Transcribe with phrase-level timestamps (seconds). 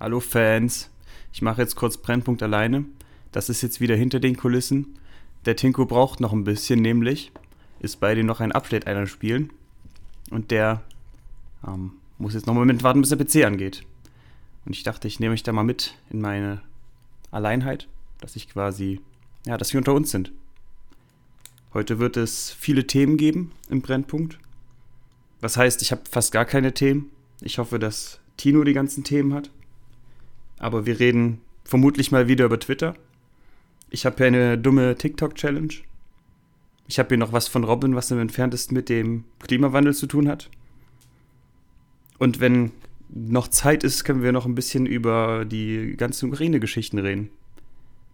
[0.00, 0.90] Hallo Fans.
[1.32, 2.84] Ich mache jetzt kurz Brennpunkt alleine.
[3.30, 4.98] Das ist jetzt wieder hinter den Kulissen.
[5.46, 7.30] Der Tinko braucht noch ein bisschen, nämlich
[7.78, 9.52] ist bei dir noch ein Update einer spielen.
[10.30, 10.82] Und der
[11.64, 13.84] ähm, muss jetzt noch einen Moment warten, bis der PC angeht.
[14.66, 16.60] Und ich dachte, ich nehme euch da mal mit in meine
[17.30, 17.86] Alleinheit,
[18.20, 19.00] dass ich quasi,
[19.46, 20.32] ja, dass wir unter uns sind.
[21.72, 24.40] Heute wird es viele Themen geben im Brennpunkt.
[25.40, 27.10] Was heißt, ich habe fast gar keine Themen.
[27.40, 29.50] Ich hoffe, dass Tino die ganzen Themen hat.
[30.58, 32.94] Aber wir reden vermutlich mal wieder über Twitter.
[33.90, 35.74] Ich habe hier eine dumme TikTok-Challenge.
[36.86, 40.28] Ich habe hier noch was von Robin, was im entferntesten mit dem Klimawandel zu tun
[40.28, 40.50] hat.
[42.18, 42.72] Und wenn
[43.08, 47.30] noch Zeit ist, können wir noch ein bisschen über die ganzen Ukraine-Geschichten reden.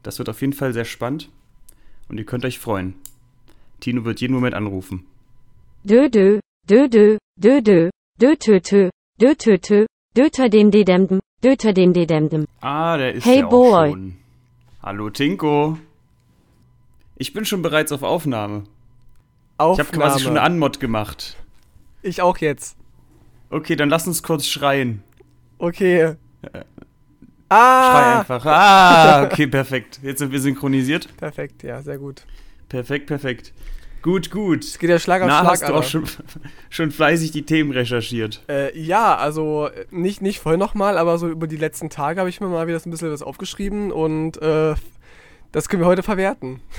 [0.03, 1.31] Das wird auf jeden Fall sehr spannend
[2.09, 2.95] und ihr könnt euch freuen.
[3.81, 5.07] Tino wird jeden Moment anrufen.
[5.85, 9.87] Dö dö, dö dö, dö dö, dö tö tö, dö tö tö,
[10.17, 12.47] döter dem dedemdem, döter dem dedemdem.
[12.61, 13.91] Ah, der ist Hey, ja auch boy.
[13.91, 14.17] schon.
[14.83, 15.79] Hallo Tinko.
[17.17, 18.63] Ich bin schon bereits auf Aufnahme.
[18.65, 19.89] Ich Aufnahme.
[19.89, 21.37] habe quasi schon eine Anmod gemacht.
[22.03, 22.77] Ich auch jetzt.
[23.51, 25.03] Okay, dann lass uns kurz schreien.
[25.59, 26.15] Okay.
[26.43, 26.65] Schrei
[27.51, 28.21] Ah!
[28.21, 28.47] einfach.
[28.47, 29.99] Ah, okay, perfekt.
[30.03, 31.15] Jetzt sind wir synchronisiert.
[31.17, 32.23] Perfekt, ja, sehr gut.
[32.69, 33.53] Perfekt, perfekt.
[34.03, 34.65] Gut, gut.
[34.65, 35.51] Es geht ja Schlag auf Na, Schlag.
[35.51, 36.05] hast du auch schon,
[36.71, 38.43] schon fleißig die Themen recherchiert.
[38.49, 42.31] Äh, ja, also äh, nicht, nicht voll nochmal, aber so über die letzten Tage habe
[42.31, 44.75] ich mir mal wieder so ein bisschen was aufgeschrieben und äh,
[45.53, 46.61] das können wir heute verwerten.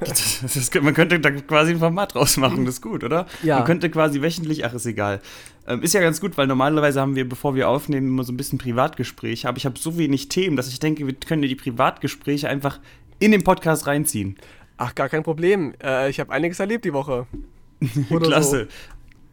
[0.00, 3.26] Das, das, man könnte da quasi ein Format draus machen, das ist gut, oder?
[3.42, 3.56] Ja.
[3.56, 5.20] Man könnte quasi wöchentlich, ach, ist egal.
[5.66, 8.38] Ähm, ist ja ganz gut, weil normalerweise haben wir, bevor wir aufnehmen, immer so ein
[8.38, 9.46] bisschen Privatgespräche.
[9.46, 12.80] Aber ich habe so wenig Themen, dass ich denke, wir können die Privatgespräche einfach
[13.18, 14.38] in den Podcast reinziehen.
[14.76, 15.74] Ach, gar kein Problem.
[15.82, 17.26] Äh, ich habe einiges erlebt die Woche.
[18.10, 18.68] Oder Klasse.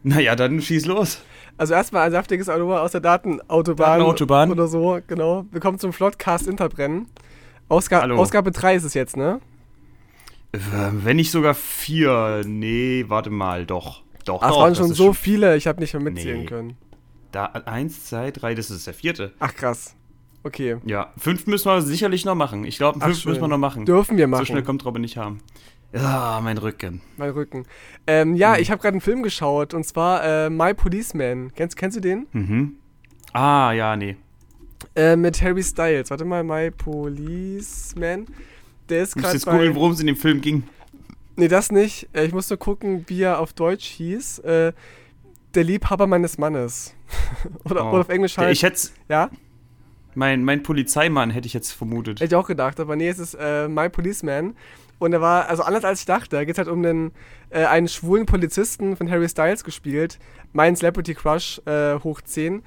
[0.02, 1.22] Naja, dann schieß los.
[1.56, 3.98] Also erstmal ein saftiges Auto aus der Datenautobahn.
[3.98, 4.50] Datenautobahn.
[4.50, 5.46] Oder so, genau.
[5.50, 7.06] Willkommen zum Flottcast Interbrennen.
[7.68, 8.16] Ausga Hallo.
[8.18, 9.40] Ausgabe 3 ist es jetzt, ne?
[10.52, 10.58] Äh,
[10.92, 12.42] Wenn nicht sogar vier.
[12.46, 14.02] Nee, warte mal, doch.
[14.24, 16.46] Doch, Ach, es doch, waren schon so viele, ich habe nicht mehr mitzählen Nee.
[16.46, 16.76] können.
[17.32, 19.32] Da, eins, zwei, drei, das ist der vierte.
[19.38, 19.96] Ach, krass.
[20.44, 20.76] Okay.
[20.84, 22.64] Ja, fünf müssen wir sicherlich noch machen.
[22.64, 23.84] Ich glaube, fünf müssen wir noch machen.
[23.84, 24.40] Dürfen wir machen.
[24.40, 25.38] So schnell kommt Robin nicht haben.
[25.94, 27.00] Ja, mein Rücken.
[27.16, 27.64] Mein Rücken.
[28.06, 28.62] Ähm, ja, Hm.
[28.62, 31.52] ich habe gerade einen Film geschaut und zwar äh, My Policeman.
[31.54, 32.26] Kennst, kennst du den?
[32.32, 32.76] Mhm.
[33.32, 34.16] Ah, ja, nee.
[34.96, 36.10] Äh, mit Harry Styles.
[36.10, 38.26] Warte mal, My Policeman.
[38.88, 39.52] Der ist Ich muss gerade jetzt bei.
[39.52, 40.64] googeln, worum es in dem Film ging.
[41.36, 42.08] Nee, das nicht.
[42.14, 44.40] Äh, ich muss nur gucken, wie er auf Deutsch hieß.
[44.40, 44.72] Äh,
[45.54, 46.94] der Liebhaber meines Mannes.
[47.64, 47.90] oder, Oh.
[47.90, 48.50] oder auf Englisch halt.
[48.52, 49.30] ich hätte ja?
[50.14, 52.20] Mein, mein Polizeimann hätte ich jetzt vermutet.
[52.20, 54.54] Hätte ich auch gedacht, aber nee, es ist äh, My Policeman.
[54.98, 57.10] Und er war, also anders als ich dachte, da geht es halt um den,
[57.50, 60.18] äh, einen schwulen Polizisten von Harry Styles gespielt.
[60.52, 62.62] Mein Celebrity Crush äh, hoch 10.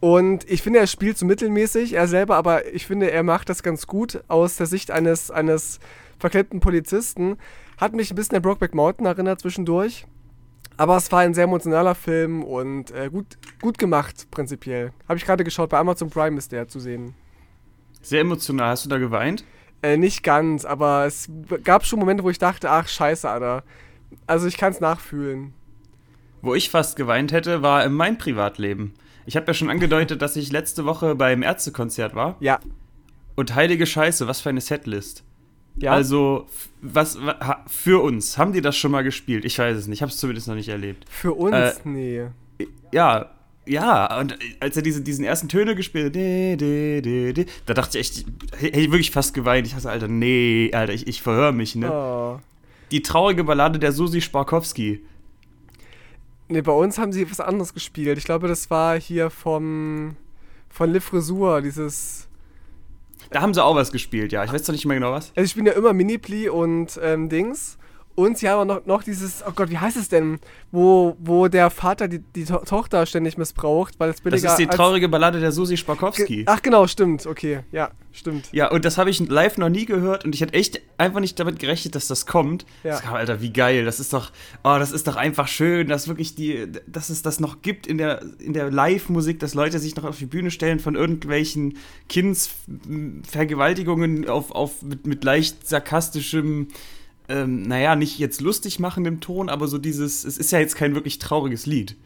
[0.00, 3.62] Und ich finde, er spielt so mittelmäßig, er selber, aber ich finde, er macht das
[3.62, 5.78] ganz gut aus der Sicht eines, eines
[6.18, 7.36] verklemmten Polizisten.
[7.78, 10.06] Hat mich ein bisschen an Brokeback Mountain erinnert zwischendurch.
[10.76, 14.92] Aber es war ein sehr emotionaler Film und äh, gut, gut gemacht, prinzipiell.
[15.08, 17.14] Habe ich gerade geschaut, bei Amazon Prime ist der zu sehen.
[18.02, 18.70] Sehr emotional.
[18.70, 19.44] Hast du da geweint?
[19.82, 21.28] Äh, nicht ganz, aber es
[21.62, 23.62] gab schon Momente, wo ich dachte, ach scheiße, Alter.
[24.26, 25.54] Also ich kann es nachfühlen.
[26.42, 28.94] Wo ich fast geweint hätte, war in mein Privatleben.
[29.26, 32.36] Ich habe ja schon angedeutet, dass ich letzte Woche beim Ärztekonzert war.
[32.40, 32.60] Ja,
[33.36, 35.23] Und heilige Scheiße, was für eine Setlist.
[35.76, 35.92] Ja.
[35.92, 36.46] Also,
[36.80, 37.18] was,
[37.66, 39.44] für uns, haben die das schon mal gespielt?
[39.44, 41.04] Ich weiß es nicht, ich habe es zumindest noch nicht erlebt.
[41.08, 42.26] für uns, äh, nee.
[42.92, 43.30] Ja,
[43.66, 47.74] ja, und als er diese, diesen ersten Töne gespielt hat, de, de, de, de, da
[47.74, 48.26] dachte ich echt,
[48.56, 49.66] hätte ich wirklich fast geweint.
[49.66, 51.90] Ich dachte, Alter, nee, Alter, ich, ich verhöre mich, ne?
[51.90, 52.40] Oh.
[52.90, 55.00] Die traurige Ballade der Susi Sparkowski.
[56.48, 58.18] Nee, bei uns haben sie was anderes gespielt.
[58.18, 60.16] Ich glaube, das war hier vom
[60.68, 62.28] von Le Frisur, dieses.
[63.30, 64.44] Da haben sie auch was gespielt, ja.
[64.44, 65.32] Ich weiß doch nicht mehr genau was.
[65.36, 67.78] Also ich spiele ja immer Minipli und ähm, Dings.
[68.16, 70.38] Und sie haben auch noch, noch dieses, oh Gott, wie heißt es denn?
[70.70, 74.56] Wo, wo der Vater die, die to Tochter ständig missbraucht, weil es Das billiger ist
[74.56, 76.44] die traurige Ballade der Susi Ge- Sparkowski.
[76.46, 78.48] Ach genau, stimmt, okay, ja, stimmt.
[78.52, 81.40] Ja, und das habe ich live noch nie gehört und ich hätte echt einfach nicht
[81.40, 82.64] damit gerechnet, dass das kommt.
[82.84, 83.00] Ja.
[83.00, 83.84] Dachte, Alter, wie geil.
[83.84, 84.30] Das ist doch,
[84.62, 87.98] oh, das ist doch einfach schön, dass wirklich die, dass es das noch gibt in
[87.98, 91.76] der, in der Live-Musik, dass Leute sich noch auf die Bühne stellen von irgendwelchen
[92.08, 96.68] Kindsvergewaltigungen auf, auf, mit, mit leicht sarkastischem,
[97.28, 100.94] ähm, naja, nicht jetzt lustig machendem Ton, aber so dieses, es ist ja jetzt kein
[100.94, 101.96] wirklich trauriges Lied.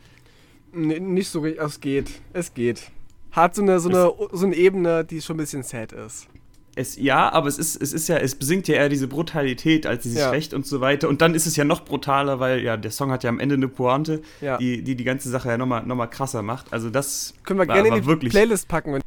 [0.72, 2.10] Nee, nicht so richtig, es geht.
[2.32, 2.90] Es geht.
[3.32, 6.28] Hat so eine, so, eine, so eine Ebene, die schon ein bisschen sad ist.
[6.76, 10.04] Es, ja, aber es ist, es ist ja, es besingt ja eher diese Brutalität als
[10.04, 10.30] dieses Ja.
[10.30, 11.08] Recht und so weiter.
[11.08, 13.56] Und dann ist es ja noch brutaler, weil ja, der Song hat ja am Ende
[13.56, 14.58] eine Pointe, Ja.
[14.58, 16.72] die, die die ganze Sache ja nochmal noch mal krasser macht.
[16.72, 18.32] Also das Können wir war, gerne war in die wirklich.
[18.32, 18.92] Playlist packen.
[18.92, 19.02] Wenn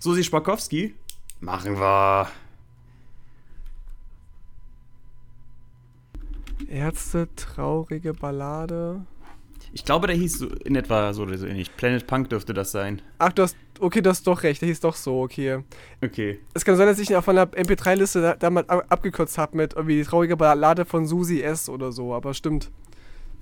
[0.00, 0.94] Susi Spakowski?
[1.38, 2.28] Machen wir.
[6.68, 9.02] Ärzte, traurige Ballade.
[9.72, 11.74] Ich glaube, der hieß so in etwa so oder so ähnlich.
[11.76, 13.00] Planet Punk dürfte das sein.
[13.18, 15.62] Ach, du hast, okay, du hast doch recht, der hieß doch so, okay.
[16.02, 16.40] Okay.
[16.54, 19.74] Es kann sein, dass ich ihn auf meiner MP3-Liste da, damals ab, abgekürzt habe mit
[19.74, 21.68] irgendwie die traurige Ballade von Susi S.
[21.68, 22.70] oder so, aber stimmt.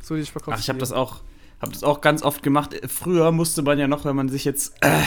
[0.03, 0.53] Susi Spakowski.
[0.55, 1.23] Ach, ich habe das auch,
[1.61, 2.79] habe das auch ganz oft gemacht.
[2.88, 5.03] Früher musste man ja noch, wenn man sich jetzt äh,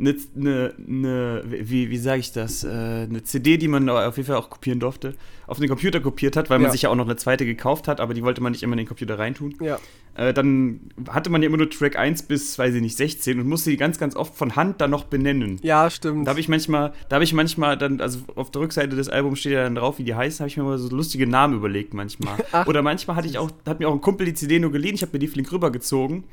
[0.00, 4.26] eine, eine, eine wie, wie sage ich das, äh, eine CD, die man auf jeden
[4.26, 5.14] Fall auch kopieren durfte,
[5.46, 6.72] auf den Computer kopiert hat, weil man Ja.
[6.72, 8.78] sich ja auch noch eine zweite gekauft hat, aber die wollte man nicht immer in
[8.78, 9.54] den Computer reintun.
[9.60, 9.78] Ja.
[10.14, 13.46] Äh, dann hatte man ja immer nur Track 1 bis, weiß ich nicht, 16 und
[13.48, 15.58] musste die ganz, ganz oft von Hand dann noch benennen.
[15.62, 16.26] Ja, stimmt.
[16.26, 19.40] Da habe ich manchmal, da habe ich manchmal dann, also auf der Rückseite des Albums
[19.40, 21.94] steht ja dann drauf, wie die heißen, habe ich mir mal so lustige Namen überlegt
[21.94, 22.36] manchmal.
[22.52, 22.66] Ach.
[22.66, 25.02] Oder manchmal hatte ich auch, hat mir auch ein Kumpel die CD nur geliehen, ich
[25.02, 26.24] habe mir die flink rübergezogen.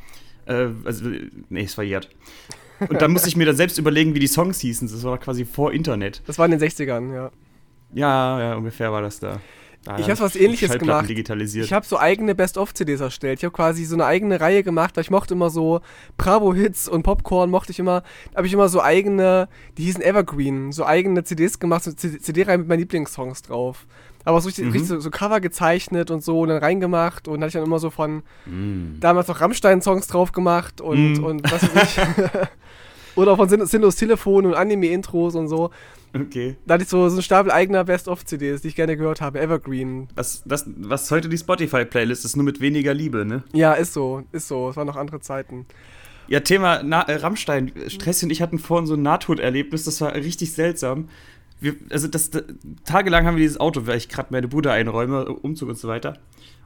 [0.46, 1.10] Äh, also,
[1.50, 2.10] nee, ist verjährt.
[2.90, 4.88] Und dann musste ich mir dann selbst überlegen, wie die Songs hießen.
[4.88, 6.22] Das war quasi vor Internet.
[6.28, 7.32] das war in den 60ern, ja.
[7.94, 9.40] Ja, ja, ungefähr war das da.
[9.86, 11.08] da Ich hab was Ähnliches gemacht.
[11.10, 11.66] digitalisiert.
[11.66, 13.40] Ich habe so eigene Best-of-CDs erstellt.
[13.40, 15.80] Ich habe quasi so eine eigene Reihe gemacht, weil ich mochte immer so
[16.18, 18.02] Bravo-Hits und Popcorn mochte ich immer.
[18.32, 19.48] Da habe ich immer so eigene,
[19.78, 23.88] die hießen Evergreen, so eigene CDs gemacht, so CD-Reihe mit meinen Lieblingssongs drauf.
[24.26, 24.72] Aber so richtig, Mhm.
[24.72, 27.80] richtig so, so Cover gezeichnet und so und dann reingemacht und hatte ich dann immer
[27.80, 29.00] so von Mm.
[29.00, 31.24] damals noch Rammstein-Songs drauf gemacht und, Mhm.
[31.24, 31.98] und was weiß ich.
[33.18, 35.72] Oder von Sin- Sinnlos Telefon und Anime-Intros und so.
[36.16, 36.56] Okay.
[36.66, 39.40] Da hatte ich so, so einen Stapel eigener Best-of-CDs, die ich gerne gehört habe.
[39.42, 40.08] Evergreen.
[40.16, 43.44] Das, das, was heute die Spotify-Playlist ist, nur mit weniger Liebe, ne?
[43.54, 44.70] Ja, ist so, ist so.
[44.70, 45.66] Es waren noch andere Zeiten.
[46.30, 47.72] Ja, Thema Na äh, Rammstein.
[47.88, 51.10] Stressi und ich hatten vorhin so ein Nahtoderlebnis, das war richtig seltsam.
[51.60, 52.42] Wir, also das, da-
[52.86, 56.18] tagelang haben wir dieses Auto, weil ich gerade meine Bude einräume, Umzug und so weiter.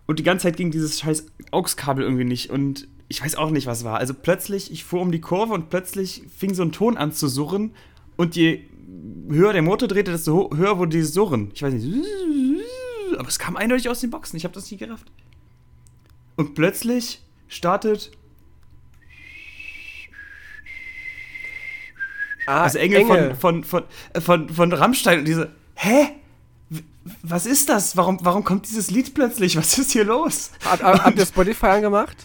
[0.05, 3.67] Und die ganze Zeit ging dieses scheiß AUX-Kabel irgendwie nicht und ich weiß auch nicht,
[3.67, 3.97] was war.
[3.99, 7.27] Also plötzlich, ich fuhr um die Kurve und plötzlich fing so ein Ton an zu
[7.27, 7.75] surren
[8.15, 8.63] und je
[9.29, 11.51] höher der Motor drehte, desto höher wurde dieses Surren.
[11.53, 12.05] Ich weiß nicht.
[13.17, 15.11] Aber es kam eindeutig aus den Boxen, ich habe das nicht gerafft.
[16.37, 18.11] Und plötzlich startet
[22.47, 23.83] Ah, Also Engel, Von, von, von,
[24.13, 26.07] äh, von, von Rammstein und diese, hä?
[27.23, 27.97] Was ist das?
[27.97, 29.57] Warum, warum kommt dieses Lied plötzlich?
[29.57, 30.51] Was ist hier los?
[30.63, 32.15] Hat, hat, habt ihr Spotify angemacht?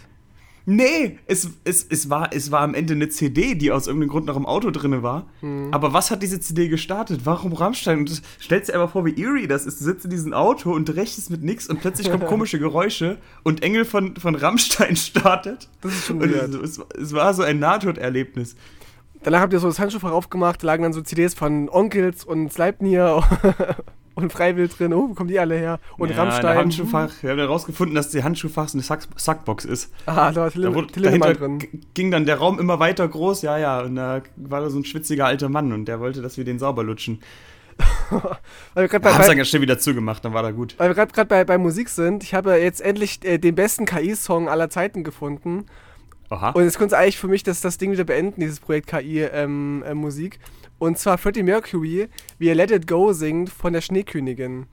[0.68, 4.26] Nee, es, es, es, war, es war am Ende eine CD, die aus irgendeinem Grund
[4.26, 5.26] noch im Auto drin war.
[5.70, 7.20] Aber was hat diese CD gestartet?
[7.24, 8.00] Warum Rammstein?
[8.00, 9.80] Und stellst dir einfach vor, wie eerie das ist.
[9.80, 13.62] Du sitzt in diesem Auto und rechnest mit nichts und plötzlich kommen komische Geräusche und
[13.62, 15.68] Engel von, von Rammstein startet.
[15.82, 16.52] Das ist schon weird.
[16.54, 18.56] es, es, es war so ein Nahtoderlebnis.
[19.22, 22.52] Danach habt ihr so das Handschuhfach aufgemacht, da lagen dann so CDs von Onkels und
[22.52, 23.22] Sleipnir
[24.16, 24.92] und Freiwild drin.
[24.92, 25.78] Oh, wo kommen die alle her?
[25.98, 26.56] Und ja, Rammstein.
[26.56, 27.22] Handschuhfach.
[27.22, 29.92] Wir haben herausgefunden, dass die Handschuhfach eine Sack Sackbox ist.
[30.06, 31.58] Ah, da war Till Da wurde, dahinter drin.
[31.94, 33.82] ging dann der Raum immer weiter groß, ja, ja.
[33.82, 36.58] Und da war da so ein schwitziger alter Mann und der wollte, dass wir den
[36.58, 37.20] sauber lutschen.
[38.10, 40.42] Weil wir gerade Wir haben bei, es dann bei, ganz schnell wieder zugemacht, dann war
[40.42, 40.74] da gut.
[40.78, 42.24] weil wir grad bei, bei Musik sind.
[42.24, 45.66] Ich habe jetzt endlich äh, den besten KI-Song aller Zeiten gefunden.
[46.30, 46.50] Aha.
[46.50, 49.30] Und jetzt könnte eigentlich für mich das, das Ding wieder beenden, dieses Projekt KI-Musik.
[49.34, 50.38] Ähm, äh, Musik.
[50.78, 52.08] Und zwar Freddie Mercury,
[52.38, 54.66] wie er Let It Go singt von der Schneekönigin.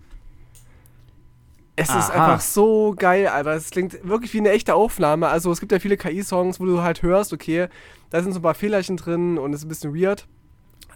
[1.75, 2.25] Es ist Aha.
[2.35, 3.53] einfach so geil, Alter.
[3.53, 5.27] Es klingt wirklich wie eine echte Aufnahme.
[5.29, 7.67] Also es gibt ja viele KI-Songs, wo du halt hörst, okay,
[8.11, 10.27] da sind so ein paar Fehlerchen drin und es ist ein bisschen weird.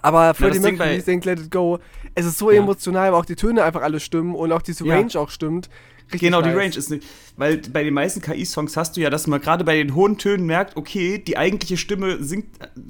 [0.03, 1.79] Aber Freddie Mercury singt Let It Go.
[2.13, 2.61] Es ist so Ja.
[2.61, 4.95] emotional, weil auch die Töne einfach alle stimmen und auch diese Ja.
[4.95, 5.67] Range auch stimmt.
[6.11, 6.57] Richtig Genau, die nice.
[6.57, 7.05] Range ist nicht.
[7.35, 10.45] Weil bei den meisten KI-Songs hast du ja, dass man gerade bei den hohen Tönen
[10.45, 12.47] merkt, okay, die eigentliche Stimme singt,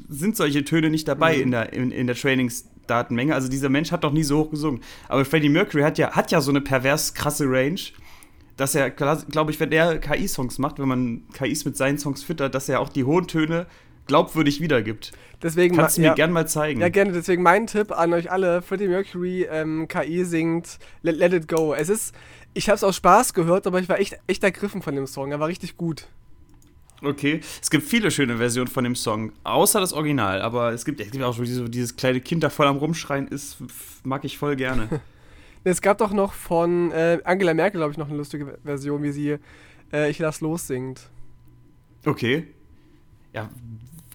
[0.07, 1.41] sind solche Töne nicht dabei Mhm.
[1.43, 3.33] in der, in, in der Trainingsdatenmenge.
[3.33, 4.81] Also dieser Mensch hat doch nie so hoch gesungen.
[5.09, 7.79] Aber Freddie Mercury hat ja, hat ja so eine pervers krasse Range,
[8.55, 12.55] dass er, glaube ich, wenn er KI-Songs macht, wenn man KIs mit seinen Songs füttert,
[12.55, 13.67] dass er auch die hohen Töne
[14.07, 15.11] glaubwürdig wiedergibt.
[15.43, 16.13] Deswegen Kannst du mir ja.
[16.15, 16.79] gern mal zeigen.
[16.81, 17.11] Ja, gerne.
[17.11, 21.73] Deswegen mein Tipp an euch alle: Freddie Mercury, ähm, KI singt Let, Let It Go.
[21.75, 22.15] Es ist,
[22.53, 25.31] ich habe es aus Spaß gehört, aber ich war echt, echt ergriffen von dem Song.
[25.31, 26.07] Er war richtig gut.
[27.01, 30.99] Okay, es gibt viele schöne Versionen von dem Song, außer das Original, aber es gibt,
[30.99, 33.57] es gibt auch so dieses, dieses kleine Kind, da voll am Rumschreien ist,
[34.03, 34.87] mag ich voll gerne.
[35.63, 39.11] Es gab doch noch von äh, Angela Merkel, glaube ich, noch eine lustige Version, wie
[39.11, 39.37] sie
[39.91, 41.09] äh, Ich lass los singt.
[42.05, 42.47] Okay.
[43.33, 43.49] Ja,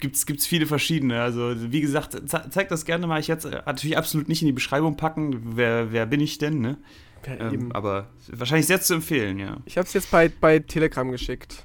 [0.00, 1.20] gibt's, gibt's viele verschiedene.
[1.20, 3.20] Also, wie gesagt, ze zeig das gerne mal.
[3.20, 5.56] Ich jetzt äh, natürlich absolut nicht in die Beschreibung packen.
[5.56, 6.78] Wer, wer bin ich denn, ne?
[7.26, 9.58] Ja, Ähm, aber wahrscheinlich sehr zu empfehlen, ja.
[9.64, 11.62] Ich habe es jetzt bei, bei Telegram geschickt.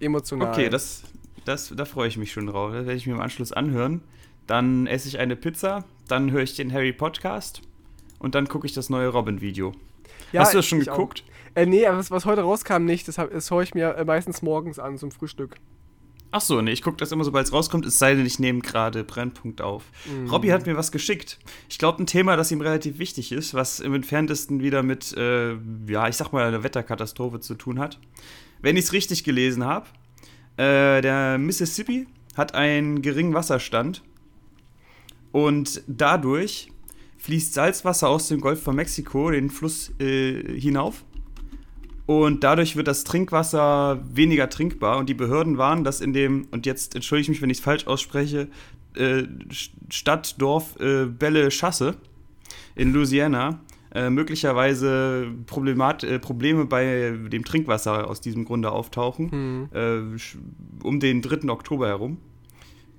[0.00, 0.48] Emotional.
[0.52, 1.02] Okay, das,
[1.44, 2.72] das, da freue ich mich schon drauf.
[2.72, 4.02] Das werde ich mir im Anschluss anhören.
[4.46, 7.62] Dann esse ich eine Pizza, dann höre ich den Harry Podcast
[8.18, 9.72] und dann gucke ich das neue Robin-Video.
[10.32, 10.84] Ja, Hast du das schon auch.
[10.86, 11.24] geguckt?
[11.54, 13.08] Äh, nee, aber was, was heute rauskam, nicht.
[13.08, 15.56] Das, hab- das höre ich mir äh, meistens morgens an zum Frühstück.
[16.36, 18.60] Ach so, nee, ich gucke das immer, sobald es rauskommt, es sei denn, ich nehme
[18.60, 19.84] gerade Brennpunkt auf.
[20.04, 20.28] Mhm.
[20.28, 21.38] Robby hat mir was geschickt.
[21.70, 25.54] Ich glaube, ein Thema, das ihm relativ wichtig ist, was im entferntesten wieder mit, äh,
[25.88, 27.98] ja, ich sag mal, einer Wetterkatastrophe zu tun hat.
[28.60, 29.86] Wenn ich es richtig gelesen habe,
[30.58, 34.02] äh, der Mississippi hat einen geringen Wasserstand
[35.32, 36.68] und dadurch
[37.16, 41.02] fließt Salzwasser aus dem Golf von Mexiko den Fluss äh, hinauf
[42.06, 44.98] und dadurch wird das Trinkwasser weniger trinkbar.
[44.98, 47.64] Und die Behörden waren, dass in dem, und jetzt entschuldige ich mich, wenn ich es
[47.64, 48.48] falsch ausspreche,
[48.94, 49.24] äh,
[49.90, 51.96] Stadt, Dorf äh, Belle Chasse
[52.76, 53.60] in Louisiana
[53.92, 59.68] äh, möglicherweise Problemat äh, Probleme bei dem Trinkwasser aus diesem Grunde auftauchen, Hm.
[59.72, 61.48] äh, um den 3.
[61.48, 62.18] Oktober herum.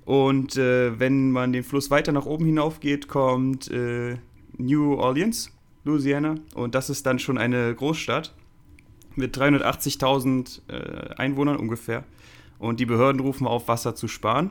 [0.04, 4.16] Und äh, wenn man den Fluss weiter nach oben hinauf geht, kommt äh,
[4.56, 5.52] New Orleans,
[5.84, 6.36] Louisiana.
[6.54, 8.34] Und das ist dann schon eine Großstadt
[9.18, 12.04] mit 380.000 äh, Einwohnern ungefähr.
[12.58, 14.50] Und die Behörden rufen auf, Wasser zu sparen.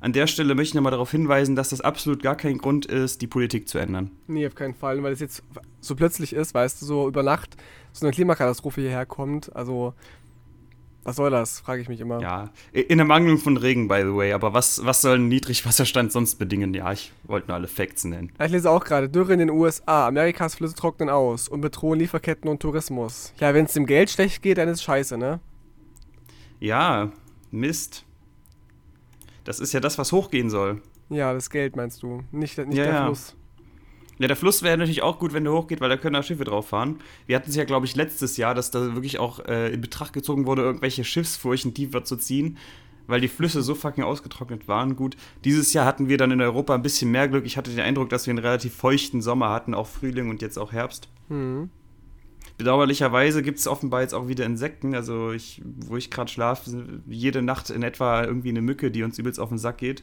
[0.00, 3.20] An der Stelle möchte ich nochmal darauf hinweisen, dass das absolut gar kein Grund ist,
[3.20, 4.10] die Politik zu ändern.
[4.28, 5.42] Nee, auf keinen Fall, weil es jetzt
[5.80, 7.56] so plötzlich ist, weißt du, so über Nacht
[7.92, 9.54] so eine Klimakatastrophe hierher kommt.
[9.56, 9.94] Also,
[11.08, 12.20] was soll das, frage ich mich immer.
[12.20, 14.34] Ja, in der Mangelung von Regen, by the way.
[14.34, 16.74] Aber was, was soll ein Niedrigwasserstand sonst bedingen?
[16.74, 18.30] Ja, ich wollte nur alle Facts nennen.
[18.38, 22.50] Ich lese auch gerade, Dürre in den USA, Amerikas Flüsse trocknen aus und bedrohen Lieferketten
[22.50, 23.32] und Tourismus.
[23.40, 25.40] Ja, wenn es dem Geld schlecht geht, dann ist es scheiße, ne?
[26.60, 27.10] Ja,
[27.50, 28.04] Mist.
[29.44, 30.82] Das ist ja das, was hochgehen soll.
[31.08, 33.04] Ja, das Geld meinst du, nicht, nicht Ja, der.
[33.06, 33.30] Fluss.
[33.30, 33.37] Ja,
[34.26, 36.68] der Fluss wäre natürlich auch gut, wenn der hochgeht, weil da können da Schiffe drauf
[36.68, 36.98] fahren.
[37.26, 40.12] Wir hatten es ja, glaube ich, letztes Jahr, dass da wirklich auch äh, in Betracht
[40.12, 42.58] gezogen wurde, irgendwelche Schiffsfurchen tiefer zu ziehen,
[43.06, 44.96] weil die Flüsse so fucking ausgetrocknet waren.
[44.96, 47.46] Gut, dieses Jahr hatten wir dann in Europa ein bisschen mehr Glück.
[47.46, 50.58] Ich hatte den Eindruck, dass wir einen relativ feuchten Sommer hatten, auch Frühling und jetzt
[50.58, 51.08] auch Herbst.
[51.28, 51.70] Hm.
[52.56, 54.96] Bedauerlicherweise gibt es offenbar jetzt auch wieder Insekten.
[54.96, 59.16] Also, ich, wo ich gerade schlafe, jede Nacht in etwa irgendwie eine Mücke, die uns
[59.16, 60.02] übelst auf den Sack geht.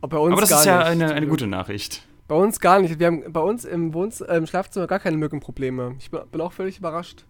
[0.00, 2.06] Ob bei uns Aber das ist ja eine, eine gute Nachricht.
[2.26, 2.98] Bei uns gar nicht.
[2.98, 5.96] Wir haben bei uns im, Wohnz äh, im Schlafzimmer gar keine Mückenprobleme.
[5.98, 7.24] Ich bin, auch völlig überrascht.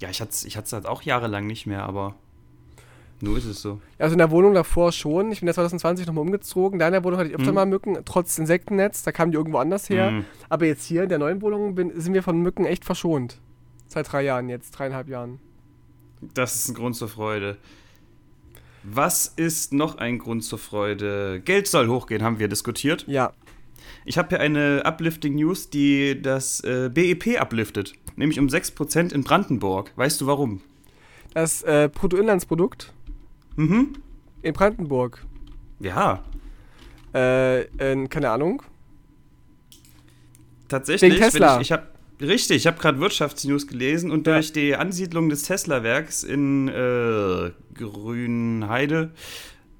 [0.00, 2.14] Ja, ich hatte es ich hat's halt auch jahrelang nicht mehr, aber
[3.20, 3.80] nur ist es so.
[3.98, 5.32] Also in der Wohnung davor schon.
[5.32, 6.78] Ich bin ja 2020 nochmal umgezogen.
[6.78, 7.54] Da in der Wohnung hatte ich öfter Mhm.
[7.54, 9.02] mal Mücken, trotz Insektennetz.
[9.02, 10.12] Da kamen die irgendwo anders her.
[10.12, 10.24] Mhm.
[10.48, 13.40] Aber jetzt hier in der neuen Wohnung bin, sind wir von Mücken echt verschont.
[13.88, 15.40] Seit drei Jahren jetzt, dreieinhalb Jahren.
[16.34, 17.56] Das ist ein Grund zur Freude.
[18.84, 21.40] Was ist noch ein Grund zur Freude?
[21.40, 23.04] Geld soll hochgehen, haben wir diskutiert.
[23.08, 23.32] Ja.
[24.04, 27.94] Ich habe hier eine Uplifting News, die das äh, BIP upliftet.
[28.16, 29.92] Nämlich um 6% in Brandenburg.
[29.96, 30.60] Weißt du warum?
[31.34, 32.92] Das äh, Bruttoinlandsprodukt
[33.56, 33.94] Mhm.
[34.42, 35.24] in Brandenburg.
[35.80, 36.22] Ja,
[37.14, 38.62] Äh, in, keine Ahnung.
[40.68, 41.12] tatsächlich.
[41.12, 41.56] Wegen Tesla.
[41.56, 44.34] Ich, ich hab, richtig, ich habe gerade Wirtschaftsnews gelesen und Ja.
[44.34, 49.10] durch die Ansiedlung des Tesla-Werks in äh, Grünheide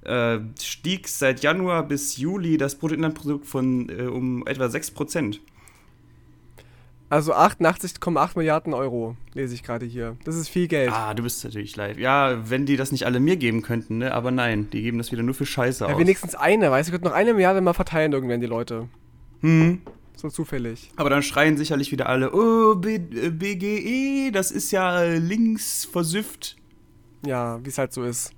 [0.08, 5.38] äh, stieg seit Januar bis Juli das Bruttoinlandprodukt von äh, um etwa 6%.
[7.10, 10.16] Also 88,8 Milliarden Euro, lese ich gerade hier.
[10.24, 10.92] Das ist viel Geld.
[10.92, 11.96] Ah, du bist natürlich leid.
[11.96, 14.12] Ja, wenn die das nicht alle mir geben könnten, ne?
[14.12, 15.98] Aber nein, die geben das wieder nur für Scheiße ja, aus.
[15.98, 18.88] wenigstens eine, weißt du, könnten noch eine Milliarde mal verteilen irgendwann die Leute.
[19.40, 19.80] Hm.
[20.16, 20.90] So zufällig.
[20.96, 25.86] Aber dann schreien sicherlich wieder alle, oh, B äh, BGE, das ist ja äh, links
[25.86, 26.56] versüfft.
[27.24, 28.32] Ja, wie es halt so ist.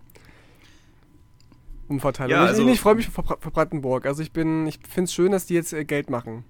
[1.91, 2.31] Umverteilung.
[2.33, 4.07] Ja, ich also- ich freue mich für, Bra- für Brandenburg.
[4.07, 6.45] Also ich bin, ich finde es schön, dass die jetzt äh, Geld machen.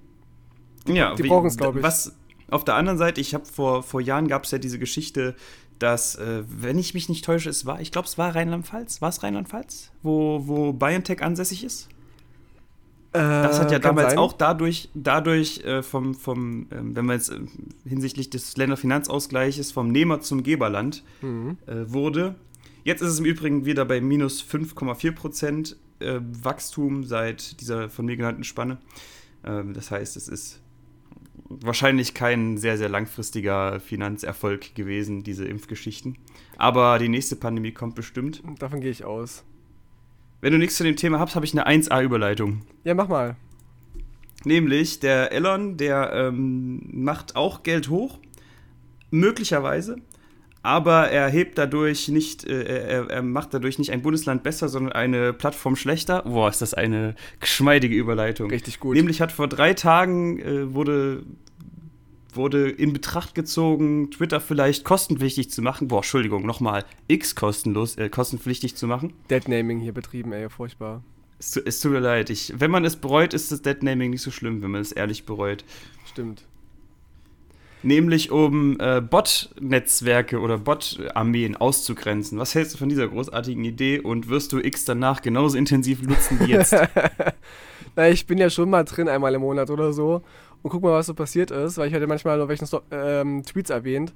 [0.86, 1.82] Ja, die wie- brauchen's, glaub ich.
[1.82, 2.14] Was
[2.50, 5.34] auf der anderen Seite, ich habe vor, vor Jahren gab es ja diese Geschichte,
[5.78, 9.00] dass, äh, wenn ich mich nicht täusche, es war, ich glaube, es war Rheinland-Pfalz.
[9.00, 9.90] War es Rheinland-Pfalz?
[10.02, 11.88] Wo, wo BioNTech ansässig ist?
[13.12, 14.18] Das hat ja Äh, damals sein.
[14.18, 17.40] auch dadurch, dadurch äh, vom, vom ähm, wenn man jetzt äh,
[17.84, 21.56] hinsichtlich des Länderfinanzausgleiches vom Nehmer zum Geberland Mhm.
[21.66, 22.36] äh, wurde.
[22.84, 28.06] Jetzt ist es im Übrigen wieder bei minus 5,4 Prozent äh, Wachstum seit dieser von
[28.06, 28.78] mir genannten Spanne.
[29.44, 30.60] Ähm, das heißt, es ist
[31.48, 36.16] wahrscheinlich kein sehr, sehr langfristiger Finanzerfolg gewesen, diese Impfgeschichten.
[36.56, 38.42] Aber die nächste Pandemie kommt bestimmt.
[38.58, 39.44] Davon gehe ich aus.
[40.40, 42.62] Wenn du nichts zu dem Thema hast, habe ich eine 1A-Überleitung.
[42.84, 43.36] Ja, mach mal.
[44.44, 48.18] Nämlich der Elon, der ähm, macht auch Geld hoch,
[49.10, 49.96] möglicherweise,
[50.62, 54.92] aber er hebt dadurch nicht, äh, er, er macht dadurch nicht ein Bundesland besser, sondern
[54.92, 56.22] eine Plattform schlechter.
[56.22, 58.50] Boah, ist das eine geschmeidige Überleitung.
[58.50, 58.94] Richtig gut.
[58.94, 61.22] Nämlich hat vor drei Tagen äh, wurde,
[62.34, 65.88] wurde in Betracht gezogen, Twitter vielleicht kostenpflichtig zu machen.
[65.88, 69.14] Boah, Entschuldigung, nochmal, X kostenlos, äh, kostenpflichtig zu machen.
[69.30, 71.02] Deadnaming hier betrieben, ey, furchtbar.
[71.38, 72.28] Es, es tut mir leid.
[72.28, 75.24] Ich, wenn man es bereut, ist das Deadnaming nicht so schlimm, wenn man es ehrlich
[75.24, 75.64] bereut.
[76.06, 76.44] Stimmt.
[77.82, 82.38] Nämlich um äh, Bot-Netzwerke oder Bot-Armeen auszugrenzen.
[82.38, 86.40] Was hältst du von dieser großartigen Idee und wirst du X danach genauso intensiv nutzen
[86.40, 86.74] wie jetzt?
[87.96, 90.22] Na, ich bin ja schon mal drin, einmal im Monat oder so.
[90.62, 93.70] Und guck mal, was so passiert ist, weil ich hatte manchmal noch welchen ähm, Tweets
[93.70, 94.12] erwähnt.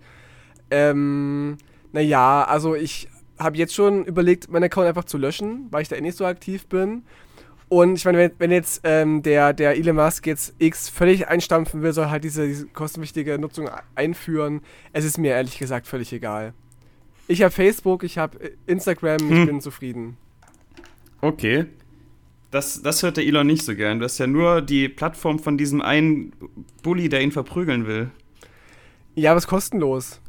[0.70, 1.56] Ähm,
[1.92, 5.96] naja, also ich habe jetzt schon überlegt, meinen Account einfach zu löschen, weil ich da
[5.96, 7.02] eh nicht so aktiv bin.
[7.74, 11.82] Und ich meine, wenn, wenn jetzt ähm, der, der Elon Musk jetzt X völlig einstampfen
[11.82, 14.60] will, soll halt diese, diese kostenwichtige Nutzung einführen.
[14.92, 16.54] Es ist mir ehrlich gesagt völlig egal.
[17.26, 19.46] Ich habe Facebook, ich habe Instagram, ich hm.
[19.46, 20.16] bin zufrieden.
[21.20, 21.66] Okay.
[22.52, 23.98] Das, das hört der Elon nicht so gern.
[23.98, 26.32] Du hast ja nur die Plattform von diesem einen
[26.84, 28.08] Bully, der ihn verprügeln will.
[29.16, 30.20] Ja, aber es ist kostenlos.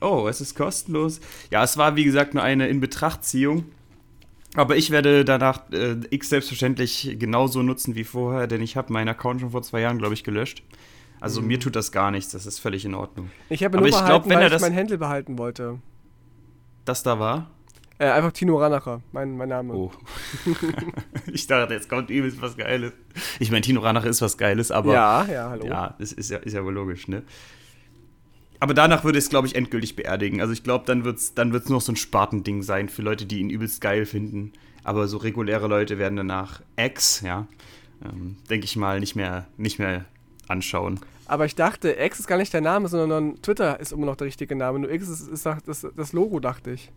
[0.00, 1.20] Oh, es ist kostenlos.
[1.52, 3.64] Ja, es war wie gesagt nur eine Inbetrachtziehung.
[4.54, 9.08] Aber ich werde danach äh, X selbstverständlich genauso nutzen wie vorher, denn ich habe meinen
[9.08, 10.62] Account schon vor zwei Jahren, glaube ich, gelöscht.
[11.20, 11.46] Also mhm.
[11.46, 13.30] mir tut das gar nichts, das ist völlig in Ordnung.
[13.48, 15.78] Ich habe nur ich behalten, glaub, weil ich mein Handle behalten wollte.
[16.84, 17.48] Das da war?
[17.98, 19.74] Äh, einfach Tino Ranacher, mein, mein Name.
[19.74, 19.92] Oh.
[21.32, 22.92] ich dachte, jetzt kommt übelst was Geiles.
[23.38, 24.92] Ich meine, Tino Ranacher ist was Geiles, aber.
[24.92, 25.64] Ja, ja, hallo.
[25.64, 27.22] Ja, das ist ja, ist ja wohl logisch, ne?
[28.62, 30.40] Aber danach würde ich es, glaube ich, endgültig beerdigen.
[30.40, 33.26] Also ich glaube, dann wird es dann wird's noch so ein Spartending sein für Leute,
[33.26, 34.52] die ihn übelst geil finden.
[34.84, 37.48] Aber so reguläre Leute werden danach X, ja,
[38.04, 40.04] ähm, denke ich mal, nicht mehr, nicht mehr
[40.46, 41.00] anschauen.
[41.26, 44.28] Aber ich dachte, X ist gar nicht der Name, sondern Twitter ist immer noch der
[44.28, 44.78] richtige Name.
[44.78, 46.92] Nur X ist, ist das, das Logo, dachte ich.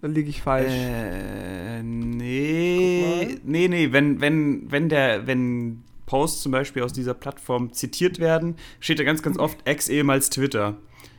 [0.00, 0.72] Da liege ich falsch.
[0.72, 3.38] Äh, nee.
[3.44, 8.56] Nee, nee, wenn, wenn, wenn der, wenn Posts zum Beispiel aus dieser Plattform zitiert werden,
[8.80, 10.76] steht da ganz, ganz oft ex ehemals Twitter.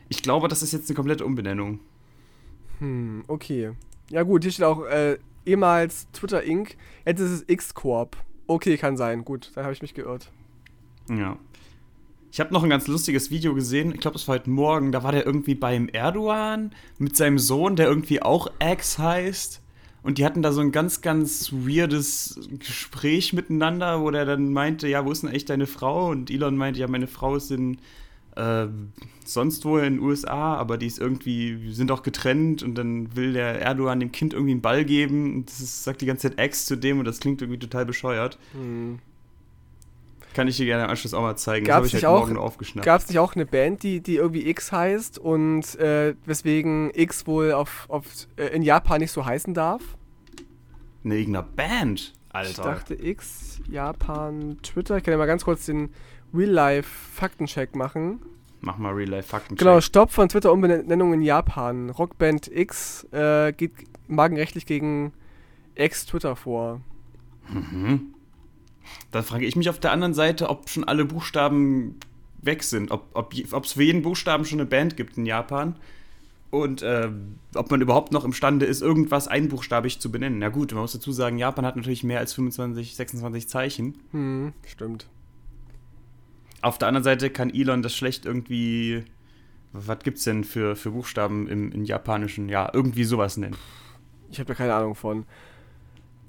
[0.08, 1.80] Ich glaube, das ist jetzt eine komplette Umbenennung.
[2.78, 3.72] Hm, okay.
[4.10, 6.76] Ja gut, hier steht auch äh, ehemals Twitter Inc.
[7.04, 8.16] Jetzt ist es X-Corp.
[8.46, 9.24] Okay, kann sein.
[9.24, 10.30] Gut, da habe ich mich geirrt.
[11.10, 11.38] Ja.
[12.30, 13.92] Ich habe noch ein ganz lustiges Video gesehen.
[13.92, 14.92] Ich glaube, das war heute Morgen.
[14.92, 19.62] Da war der irgendwie beim Erdogan mit seinem Sohn, der irgendwie auch X heißt.
[20.02, 24.88] Und die hatten da so ein ganz, ganz weirdes Gespräch miteinander, wo der dann meinte,
[24.88, 26.10] ja, wo ist denn eigentlich deine Frau?
[26.10, 27.78] Und Elon meinte, ja, meine Frau ist in
[28.38, 28.68] äh,
[29.24, 33.32] sonst wo in den USA, aber die ist irgendwie, sind auch getrennt und dann will
[33.32, 36.38] der Erdogan dem Kind irgendwie einen Ball geben und das ist, sagt die ganze Zeit
[36.38, 38.38] Ex zu dem und das klingt irgendwie total bescheuert.
[38.54, 39.00] Mhm.
[40.38, 41.66] Kann ich dir gerne im Anschluss auch mal zeigen.
[41.66, 42.04] Das habe ich halt.
[42.84, 47.26] Gab es nicht auch eine Band, die, die irgendwie X heißt und äh, weswegen X
[47.26, 48.04] wohl auf, auf,
[48.36, 49.82] äh, in Japan nicht so heißen darf?
[51.02, 52.50] In irgendeiner Band, Alter.
[52.50, 54.98] Ich dachte X, Japan, Twitter.
[54.98, 55.90] Ich kann ja mal ganz kurz den
[56.32, 58.20] Real-Life-Faktencheck machen.
[58.60, 59.58] Mach mal Real-Life-Faktencheck.
[59.58, 61.90] Genau, Stopp von Twitter-Umbenennung in Japan.
[61.90, 63.72] Rockband X äh, geht
[64.06, 65.12] magenrechtlich gegen
[65.74, 66.80] Ex-Twitter vor.
[67.48, 68.14] Mhm.
[69.10, 71.96] Da frage ich mich auf der anderen Seite, ob schon alle Buchstaben
[72.42, 72.90] weg sind.
[72.90, 75.76] Ob es ob, für jeden Buchstaben schon eine Band gibt in Japan.
[76.50, 77.10] Und äh,
[77.54, 80.38] ob man überhaupt noch imstande ist, irgendwas einbuchstabig zu benennen.
[80.38, 83.98] Na gut, man muss dazu sagen, Japan hat natürlich mehr als 25, 26 Zeichen.
[84.12, 85.06] Hm, stimmt.
[86.62, 89.04] Auf der anderen Seite kann Elon das schlecht irgendwie.
[89.72, 92.48] Was gibt's denn für, für Buchstaben im, im Japanischen?
[92.48, 93.56] Ja, irgendwie sowas nennen.
[94.30, 95.26] Ich habe da keine Ahnung von.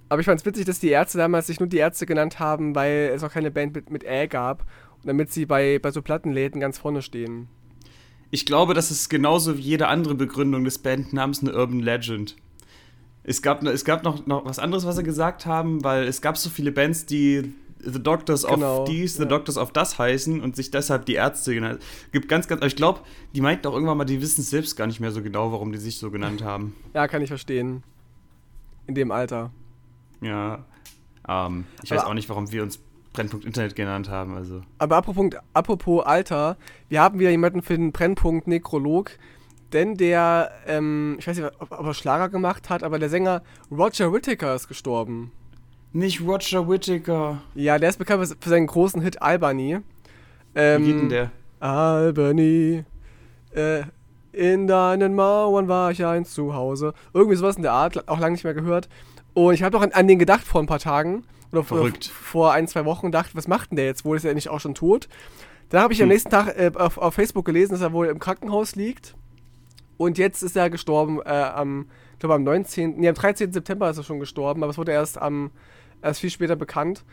[0.10, 2.74] Aber ich fand es witzig, dass die Ärzte damals sich nur die Ärzte genannt haben,
[2.76, 4.66] weil es auch keine Band mit, mit Ä gab.
[4.98, 7.48] Und damit sie bei, bei so Plattenläden ganz vorne stehen.
[8.32, 12.36] Ich glaube, das ist genauso wie jede andere Begründung des Bandnamens eine Urban Legend.
[13.24, 16.38] Es gab, es gab noch, noch was anderes, was sie gesagt haben, weil es gab
[16.38, 19.30] so viele Bands, die The Doctors genau, of dies, The ja.
[19.30, 21.82] Doctors of das heißen und sich deshalb die Ärzte genannt.
[22.12, 22.64] Gibt ganz, ganz.
[22.66, 23.02] Ich glaube,
[23.34, 25.78] die meinten auch irgendwann mal, die wissen selbst gar nicht mehr so genau, warum die
[25.78, 26.76] sich so genannt haben.
[26.94, 27.84] Ja, kann ich verstehen.
[28.86, 29.52] In dem Alter.
[30.22, 30.66] Ja.
[31.28, 32.80] Ähm, ich aber, weiß auch nicht, warum wir uns
[33.14, 34.36] Brennpunkt Internet genannt haben.
[34.36, 34.62] Also.
[34.78, 36.58] Aber apropos, apropos Alter,
[36.90, 39.12] wir haben wieder jemanden für den Brennpunkt Nekrolog.
[39.74, 43.44] Denn der, ähm, ich weiß nicht, ob, ob er Schlager gemacht hat, aber der Sänger
[43.70, 45.32] Roger Whittaker ist gestorben.
[45.92, 47.42] Nicht Roger Whittaker.
[47.56, 49.80] Ja, der ist bekannt für seinen großen Hit Albany.
[50.56, 51.32] Ähm, Wie geht denn der?
[51.60, 52.84] Albany.
[53.52, 53.84] Äh,
[54.32, 56.94] in deinen Mauern war ich ein Zuhause.
[57.14, 58.88] Irgendwie sowas in der Art, auch lange nicht mehr gehört.
[59.48, 61.24] Und ich habe doch an, an, den gedacht vor ein paar Tagen.
[61.54, 64.18] Oder vor, vor, ein, zwei Wochen gedacht, was macht denn der jetzt wohl?
[64.18, 65.08] Ist er nicht auch schon tot?
[65.70, 66.04] Dann habe ich hm.
[66.04, 69.16] am nächsten Tag äh, auf, auf, Facebook gelesen, dass er wohl im Krankenhaus liegt.
[69.98, 73.54] Und jetzt ist er gestorben äh, am, ich glaube am 19., nee, am 13.
[73.54, 75.52] September ist er schon gestorben, aber es wurde erst am,
[76.02, 77.06] erst viel später bekannt.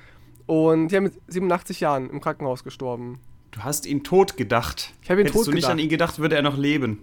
[0.47, 3.21] Und haben mit 87 Jahren im Krankenhaus gestorben.
[3.53, 4.93] Du hast ihn tot gedacht.
[5.01, 7.03] Ich habe ihn Hättest tot du nicht an ihn gedacht, würde er noch leben.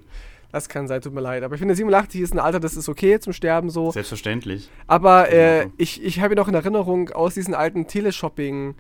[0.54, 1.42] Das kann sein, tut mir leid.
[1.44, 3.92] Aber ich finde, 87 ist ein Alter, das ist okay zum Sterben so.
[3.92, 4.70] Selbstverständlich.
[4.86, 8.76] Aber äh, ich, ich habe ihn noch in Erinnerung aus diesen alten Teleshopping-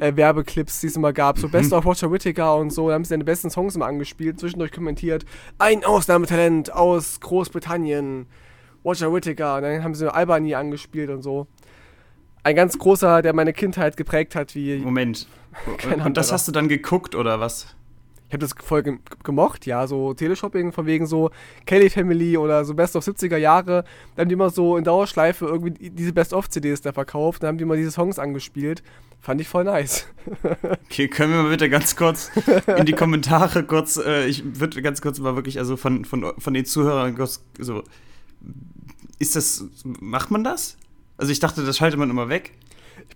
[0.00, 1.38] äh, Werbeclips, die es immer gab.
[1.38, 2.86] So Best of Roger Whittaker und so.
[2.86, 5.24] Da haben sie seine besten Songs immer angespielt, zwischendurch kommentiert.
[5.58, 8.26] Ein Ausnahmetalent aus Großbritannien.
[8.84, 9.56] Roger Whittaker.
[9.56, 11.48] Und dann haben sie Albany angespielt und so.
[12.44, 14.78] Ein ganz großer, der meine Kindheit geprägt hat, wie.
[14.78, 15.26] Moment.
[15.78, 17.74] Keine Und das hast du dann geguckt oder was?
[18.28, 21.30] Ich habe das voll ge gemocht, ja, so Teleshopping von wegen so
[21.64, 23.84] Kelly Family oder so Best of 70er Jahre.
[24.14, 27.42] Da haben die immer so in Dauerschleife irgendwie diese Best of CDs da verkauft.
[27.42, 28.82] Dann haben die immer diese Songs angespielt.
[29.20, 30.06] Fand ich voll nice.
[30.90, 32.30] Okay, können wir mal bitte ganz kurz
[32.76, 36.54] in die Kommentare kurz, äh, ich würde ganz kurz mal wirklich, also von, von, von
[36.54, 37.82] den Zuhörern kurz so,
[39.18, 40.76] ist das, macht man das?
[41.16, 42.52] Also ich dachte, das schaltet man immer weg.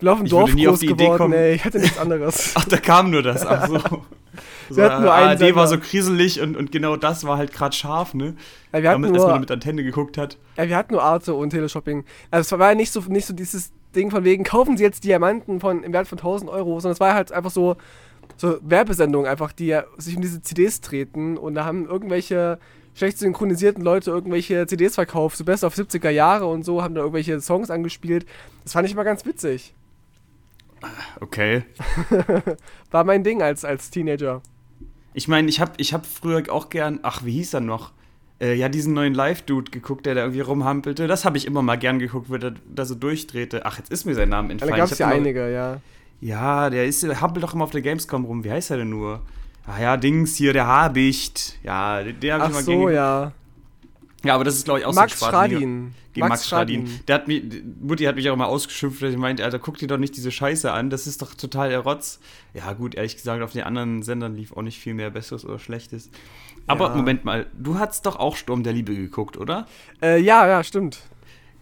[0.02, 1.32] Ich bin auf dem Ich Dorf groß die Idee geworden, kommen.
[1.34, 1.54] ey.
[1.54, 2.52] Ich hatte nichts anderes.
[2.56, 3.78] Ach, da kam nur das, ach so.
[4.68, 5.54] so Wir hatten nur einen ARD Sender.
[5.54, 8.34] war so kriselig und, und genau das war halt gerade scharf, ne?
[8.72, 10.38] Ja, wir hatten Damit, dass man nur, mit Antenne geguckt hat.
[10.56, 12.04] ja, wir hatten nur Arte und Teleshopping.
[12.32, 15.04] Also es war ja nicht so, nicht so dieses Ding von wegen, kaufen Sie jetzt
[15.04, 17.76] Diamanten von, im Wert von 1000 Euro, sondern es war halt einfach so,
[18.36, 22.58] so Werbesendungen einfach, die ja sich um diese CDs treten und da haben irgendwelche
[22.94, 27.02] schlecht synchronisierten Leute irgendwelche CDs verkauft, so best auf 70er Jahre und so, haben da
[27.02, 28.26] irgendwelche Songs angespielt.
[28.64, 29.74] Das fand ich immer ganz witzig.
[31.20, 31.62] Okay.
[32.90, 34.42] War mein Ding als, als Teenager.
[35.14, 37.92] Ich meine, ich habe ich hab früher auch gern, ach, wie hieß er noch?
[38.40, 41.06] Äh, ja, diesen neuen Live-Dude geguckt, der da irgendwie rumhampelte.
[41.06, 43.64] Das habe ich immer mal gern geguckt, wo der da so durchdrehte.
[43.66, 44.76] Ach, jetzt ist mir sein Name Da entfallen.
[44.76, 45.80] gab es ja einige, ja.
[46.20, 48.42] Ja, der ist, der hampelt doch immer auf der Gamescom rum.
[48.44, 49.22] Wie heißt er denn nur?
[49.66, 51.58] Ah ja, Dings hier, der Habicht.
[51.62, 53.32] Ja, den, den habe ich Ach immer so, gern ja.
[54.24, 55.94] Ja, aber das ist, glaube ich, auch Max so ein Schradin.
[56.12, 57.00] Gegen Max, Stradin.
[57.08, 57.42] Der hat mich,
[57.80, 60.30] Mutti hat mich auch immer ausgeschimpft, weil sie meinte, Alter, guck dir doch nicht diese
[60.30, 62.20] Scheiße an, das ist doch total der Rotz.
[62.54, 65.58] Ja, gut, ehrlich gesagt, auf den anderen Sendern lief auch nicht viel mehr Besseres oder
[65.58, 66.10] Schlechtes.
[66.66, 66.96] Aber Ja.
[66.96, 69.66] Moment mal, du hattest doch auch Sturm der Liebe geguckt, oder?
[70.02, 71.00] Äh, ja, ja, stimmt.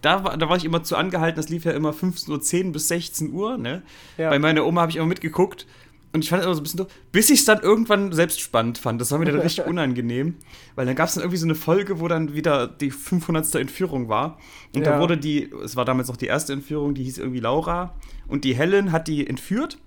[0.01, 2.87] Da war, da war ich immer zu angehalten, das lief ja immer 15.10 Uhr bis
[2.87, 3.83] 16 Uhr, ne?
[4.17, 4.29] Ja.
[4.29, 5.65] Bei meiner Oma habe ich immer mitgeguckt
[6.13, 8.41] und ich fand es immer so ein bisschen doof, bis ich es dann irgendwann selbst
[8.41, 8.99] spannend fand.
[8.99, 10.35] Das war mir dann richtig unangenehm,
[10.75, 13.55] weil dann gab es dann irgendwie so eine Folge, wo dann wieder die 500.
[13.55, 14.37] Entführung war.
[14.75, 14.99] Und da Ja.
[14.99, 17.95] wurde die, es war damals noch die erste Entführung, die hieß irgendwie Laura.
[18.27, 19.77] Und die Helen hat die entführt,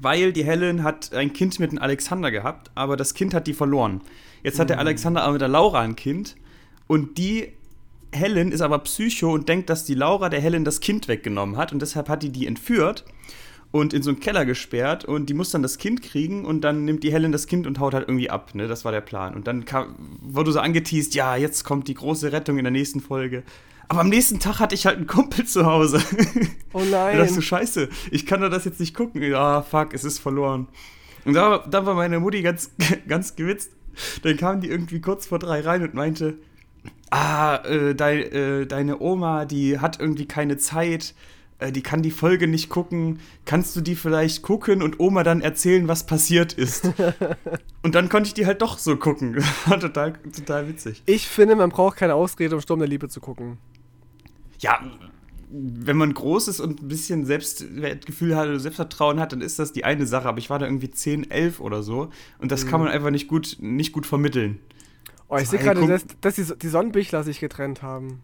[0.00, 3.54] weil die Helen hat ein Kind mit dem Alexander gehabt, aber das Kind hat die
[3.54, 4.00] verloren.
[4.42, 6.36] Jetzt hat der Alexander aber mit der Laura ein Kind
[6.86, 7.52] und die
[8.12, 11.72] Helen ist aber Psycho und denkt, dass die Laura der Helen das Kind weggenommen hat
[11.72, 13.04] und deshalb hat die die entführt
[13.74, 16.84] und in so einen Keller gesperrt und die muss dann das Kind kriegen und dann
[16.84, 18.68] nimmt die Helen das Kind und haut halt irgendwie ab, ne?
[18.68, 19.34] Das war der Plan.
[19.34, 23.00] Und dann kam, wurde so angeteased, ja, jetzt kommt die große Rettung in der nächsten
[23.00, 23.42] Folge.
[23.88, 26.00] Aber am nächsten Tag hatte ich halt einen Kumpel zu Hause.
[26.72, 27.42] Oh Da dachte ich so, nein.
[27.42, 29.20] scheiße, ich kann doch das jetzt nicht gucken.
[29.24, 30.68] Ja, fuck, es ist verloren.
[31.24, 32.70] Und da, da war meine Mutti ganz,
[33.08, 33.72] ganz gewitzt.
[34.22, 36.38] Dann kam die irgendwie kurz vor drei rein und meinte,
[37.10, 41.12] ah, äh, dei, äh, deine Oma, die hat irgendwie keine Zeit,
[41.60, 43.20] die kann die Folge nicht gucken.
[43.44, 46.90] Kannst du die vielleicht gucken und Oma dann erzählen, was passiert ist?
[47.82, 49.36] und dann konnte ich die halt doch so gucken.
[49.66, 51.02] War total, total witzig.
[51.06, 53.58] Ich finde, man braucht keine Ausrede, um Sturm der Liebe zu gucken.
[54.58, 54.80] Ja,
[55.50, 59.72] wenn man groß ist und ein bisschen Selbstwertgefühl hat oder Selbstvertrauen hat, dann ist das
[59.72, 60.28] die eine Sache.
[60.28, 62.10] Aber ich war da irgendwie 10, 11 oder so.
[62.38, 64.58] Und das kann man einfach nicht gut, nicht gut vermitteln.
[65.28, 68.20] Oh, ich sehe gerade, dass, dass die, die Sonnenbichler sich getrennt haben.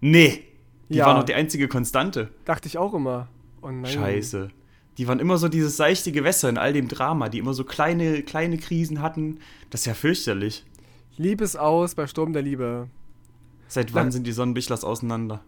[0.00, 0.44] Nee.
[0.88, 1.06] Die Ja.
[1.06, 2.28] war noch die einzige Konstante.
[2.44, 3.28] Dachte ich auch immer.
[3.62, 3.86] Oh nein.
[3.92, 4.48] Scheiße.
[4.96, 8.22] Die waren immer so dieses seichte Gewässer in all dem Drama, die immer so kleine,
[8.22, 9.38] kleine Krisen hatten.
[9.70, 10.64] Das ist ja fürchterlich.
[11.16, 12.88] Liebes aus bei Sturm der Liebe.
[13.68, 15.40] Seit wann Na- sind die Sonnenbichlers auseinander?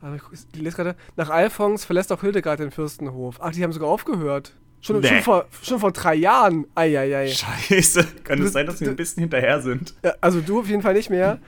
[0.00, 3.38] Aber ich ich lese gerade, nach Alphons verlässt auch Hildegard den Fürstenhof.
[3.40, 4.52] Ach, die haben sogar aufgehört.
[4.82, 5.08] Schon, Nee.
[5.08, 6.66] schon, vor, schon vor drei Jahren.
[6.74, 7.28] Eieiei.
[7.28, 8.06] Scheiße.
[8.22, 9.94] Kann Du- es sein, dass wir ein bisschen hinterher sind?
[10.04, 11.38] Ja, Also du auf jeden Fall nicht mehr.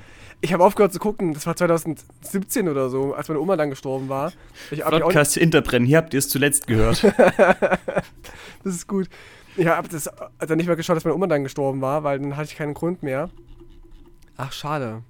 [0.40, 4.08] Ich habe aufgehört zu gucken, das war 2017 oder so, als meine Oma dann gestorben
[4.08, 4.32] war.
[4.70, 7.02] Ich, Podcast Interbrennen, hier habt ihr es zuletzt gehört.
[8.64, 9.08] das ist gut.
[9.56, 12.36] Ich habe das dann nicht mehr geschaut, dass meine Oma dann gestorben war, weil dann
[12.36, 13.30] hatte ich keinen Grund mehr.
[14.36, 15.02] Ach, schade.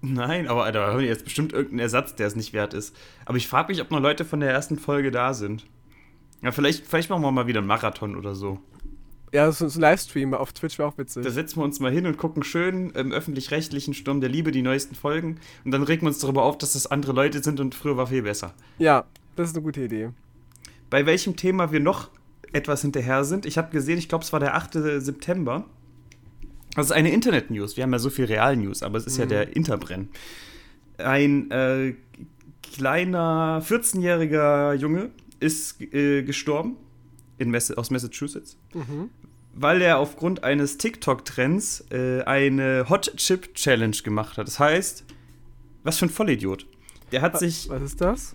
[0.00, 2.96] Nein, aber da haben wir jetzt bestimmt irgendeinen Ersatz, der es nicht wert ist.
[3.24, 5.64] Aber ich frage mich, ob noch Leute von der ersten Folge da sind.
[6.42, 8.58] Ja, vielleicht, vielleicht machen wir mal wieder einen Marathon oder so.
[9.32, 11.24] Ja, so, so ein Livestream auf Twitch wäre auch witzig.
[11.24, 14.60] Da setzen wir uns mal hin und gucken schön im öffentlich-rechtlichen Sturm der Liebe die
[14.62, 15.38] neuesten Folgen.
[15.64, 18.06] Und dann regen wir uns darüber auf, dass das andere Leute sind und früher war
[18.06, 18.54] viel besser.
[18.78, 20.10] ja, das ist eine gute Idee.
[20.90, 22.10] Bei welchem Thema wir noch
[22.52, 24.74] etwas hinterher sind, ich habe gesehen, ich glaube, es war der 8.
[24.98, 25.64] September.
[26.74, 27.78] Das ist eine Internet-News.
[27.78, 30.10] Wir haben ja so viel Real-News, aber es ist ja der Interbrenn.
[30.98, 31.94] Ein äh,
[32.62, 36.76] kleiner 14-jähriger Junge ist äh, gestorben
[37.38, 39.10] in Massa aus Massachusetts, Mhm.
[39.54, 44.46] Weil er aufgrund eines TikTok-Trends äh, eine Hot Chip Challenge gemacht hat.
[44.46, 45.04] Das heißt,
[45.82, 46.66] was für ein Vollidiot.
[47.10, 48.34] Der hat sich Was ist das?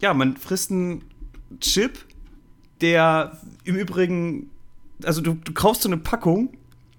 [0.00, 1.04] ja, man frisst einen
[1.60, 1.98] Chip
[2.80, 4.50] der im Übrigen,
[5.02, 6.56] also du, du kaufst so eine Packung,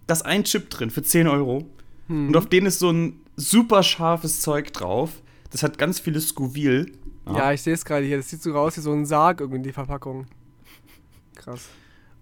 [0.08, 1.66] da ist ein Chip drin für 10 Euro.
[2.08, 2.30] Hm.
[2.30, 5.22] Und auf den ist so ein super scharfes Zeug drauf.
[5.52, 6.88] Das hat ganz viele Scoville.
[7.28, 8.18] Ja, ich sehe es gerade hier.
[8.18, 10.26] Das sieht so aus wie so ein Sarg irgendwie, die Verpackung.
[11.36, 11.68] Krass.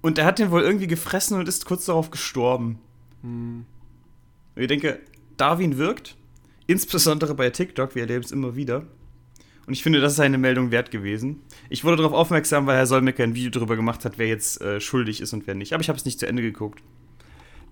[0.06, 2.78] Und er hat den wohl irgendwie gefressen und ist kurz darauf gestorben.
[3.24, 3.66] Hm.
[4.56, 5.00] Ich denke,
[5.36, 6.16] Darwin wirkt,
[6.68, 8.86] insbesondere bei TikTok, wir erleben es immer wieder.
[9.66, 11.42] Und ich finde, das ist eine Meldung wert gewesen.
[11.72, 14.80] Ich wurde darauf aufmerksam, weil Herr Solmecke ein Video darüber gemacht hat, wer jetzt äh,
[14.80, 15.74] schuldig ist und wer nicht.
[15.74, 16.84] Aber ich habe es nicht zu Ende geguckt.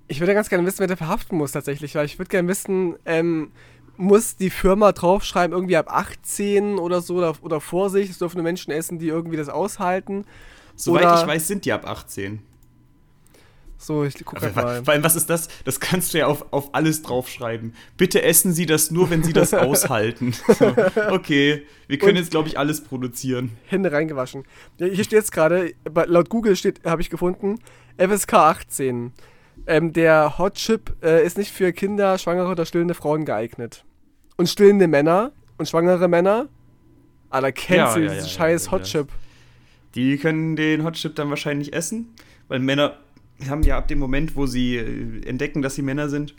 [0.07, 2.95] Ich würde ganz gerne wissen, wer der verhaften muss tatsächlich, weil ich würde gerne wissen,
[3.05, 3.51] ähm,
[3.95, 8.43] muss die Firma draufschreiben, irgendwie ab 18 oder so oder, oder Vorsicht, es dürfen nur
[8.43, 10.25] Menschen essen, die irgendwie das aushalten.
[10.75, 12.39] Soweit Oder- ich weiß, sind die ab 18.
[13.77, 14.81] So, ich gucke mal.
[14.81, 15.49] vor allem, was ist das?
[15.65, 17.75] Das kannst du ja auf, auf alles draufschreiben.
[17.97, 20.33] Bitte essen Sie das nur, wenn Sie das aushalten.
[20.57, 20.73] So,
[21.09, 23.51] okay, wir können Und- jetzt, glaube ich, alles produzieren.
[23.65, 24.45] Hände reingewaschen.
[24.77, 25.73] Ja, hier steht jetzt gerade,
[26.05, 27.59] laut Google steht, habe ich gefunden,
[27.97, 29.11] FSK 18.
[29.67, 33.83] Ähm, der Hot Chip äh, ist nicht für Kinder, schwangere oder stillende Frauen geeignet.
[34.37, 36.47] Und stillende Männer und schwangere Männer,
[37.29, 38.83] ah, da kennst Ja, du ja, diesen ja, scheiß ja, Hot.
[38.83, 39.09] Chip.
[39.95, 42.09] Die können den Hotchip dann wahrscheinlich essen,
[42.47, 42.97] weil Männer
[43.47, 46.35] haben ja ab dem Moment, wo sie äh, entdecken, dass sie Männer sind,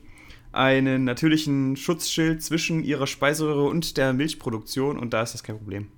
[0.53, 5.89] einen natürlichen Schutzschild zwischen ihrer Speiseröhre und der Milchproduktion und da ist das kein Problem.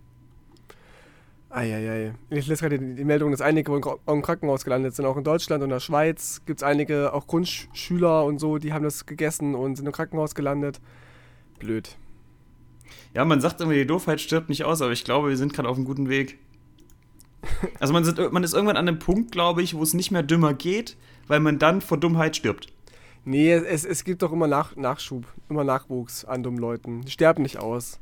[1.51, 2.12] Eieiei.
[2.29, 5.07] Ich lese gerade die, Meldung, dass einige im Krankenhaus gelandet sind.
[5.07, 8.83] Auch in Deutschland und der Schweiz gibt es einige, auch Grundschüler und so, die haben
[8.83, 10.81] das gegessen und sind im Krankenhaus gelandet.
[11.59, 11.97] Blöd.
[13.14, 15.69] Ja, man sagt immer, die Doofheit stirbt nicht aus, aber ich glaube, wir sind gerade
[15.69, 16.38] auf einem guten Weg.
[17.81, 20.23] Also man, sind, man ist irgendwann an einem Punkt, glaube ich, wo es nicht mehr
[20.23, 22.69] dümmer geht, weil man dann vor Dummheit stirbt.
[23.25, 27.03] Nee, es, es gibt doch immer Nach, Nachschub, immer Nachwuchs an dummen Leuten.
[27.03, 27.99] Die sterben nicht aus.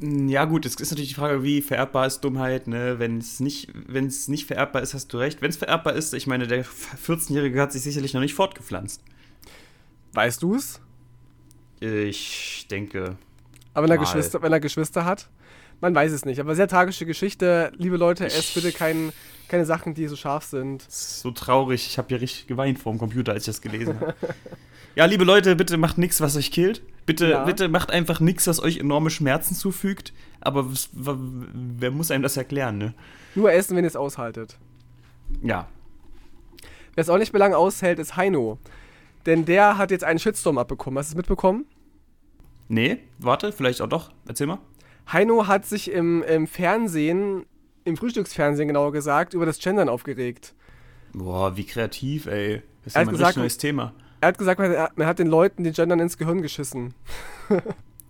[0.00, 2.98] Ja, gut, es ist natürlich die Frage, wie vererbbar ist Dummheit, ne?
[2.98, 5.40] Wenn es nicht, wenn es nicht vererbbar ist, hast du recht.
[5.40, 9.02] Wenn es vererbbar ist, ich meine, der 14-Jährige hat sich sicherlich noch nicht fortgepflanzt.
[10.12, 10.80] Weißt du's?
[11.80, 13.16] Ich denke.
[13.74, 13.98] Aber wenn er.
[13.98, 15.28] Geschwister, wenn er Geschwister hat?
[15.80, 16.40] Man weiß es nicht.
[16.40, 17.70] Aber sehr tragische Geschichte.
[17.76, 19.12] Liebe Leute, esst bitte kein,
[19.48, 20.84] keine Sachen, die so scharf sind.
[20.88, 21.86] So traurig.
[21.86, 24.14] Ich habe hier richtig geweint vor dem Computer, als ich das gelesen habe.
[24.94, 26.82] ja, liebe Leute, bitte macht nichts, was euch killt.
[27.04, 27.44] Bitte, Ja.
[27.44, 30.12] bitte macht einfach nichts, was euch enorme Schmerzen zufügt.
[30.40, 32.94] Aber wer muss einem das erklären, ne?
[33.34, 34.56] Nur essen, wenn ihr es aushaltet.
[35.42, 35.68] Ja.
[36.94, 38.58] Wer es auch nicht mehr lange aushält, ist Heino.
[39.26, 40.98] Denn der hat jetzt einen Shitstorm abbekommen.
[40.98, 41.66] Hast du es mitbekommen?
[42.68, 44.10] Nee, warte, vielleicht auch doch.
[44.26, 44.58] Erzähl mal.
[45.12, 47.46] Heino hat sich im, im Fernsehen,
[47.84, 50.54] im Frühstücksfernsehen genauer gesagt, über das Gendern aufgeregt.
[51.12, 52.62] Boah, wie kreativ, ey.
[52.84, 53.92] Das ist ja ein gesagt- neues Thema.
[54.20, 54.58] Er hat gesagt,
[54.96, 56.94] man, hat den Leuten die Gendern ins Gehirn geschissen.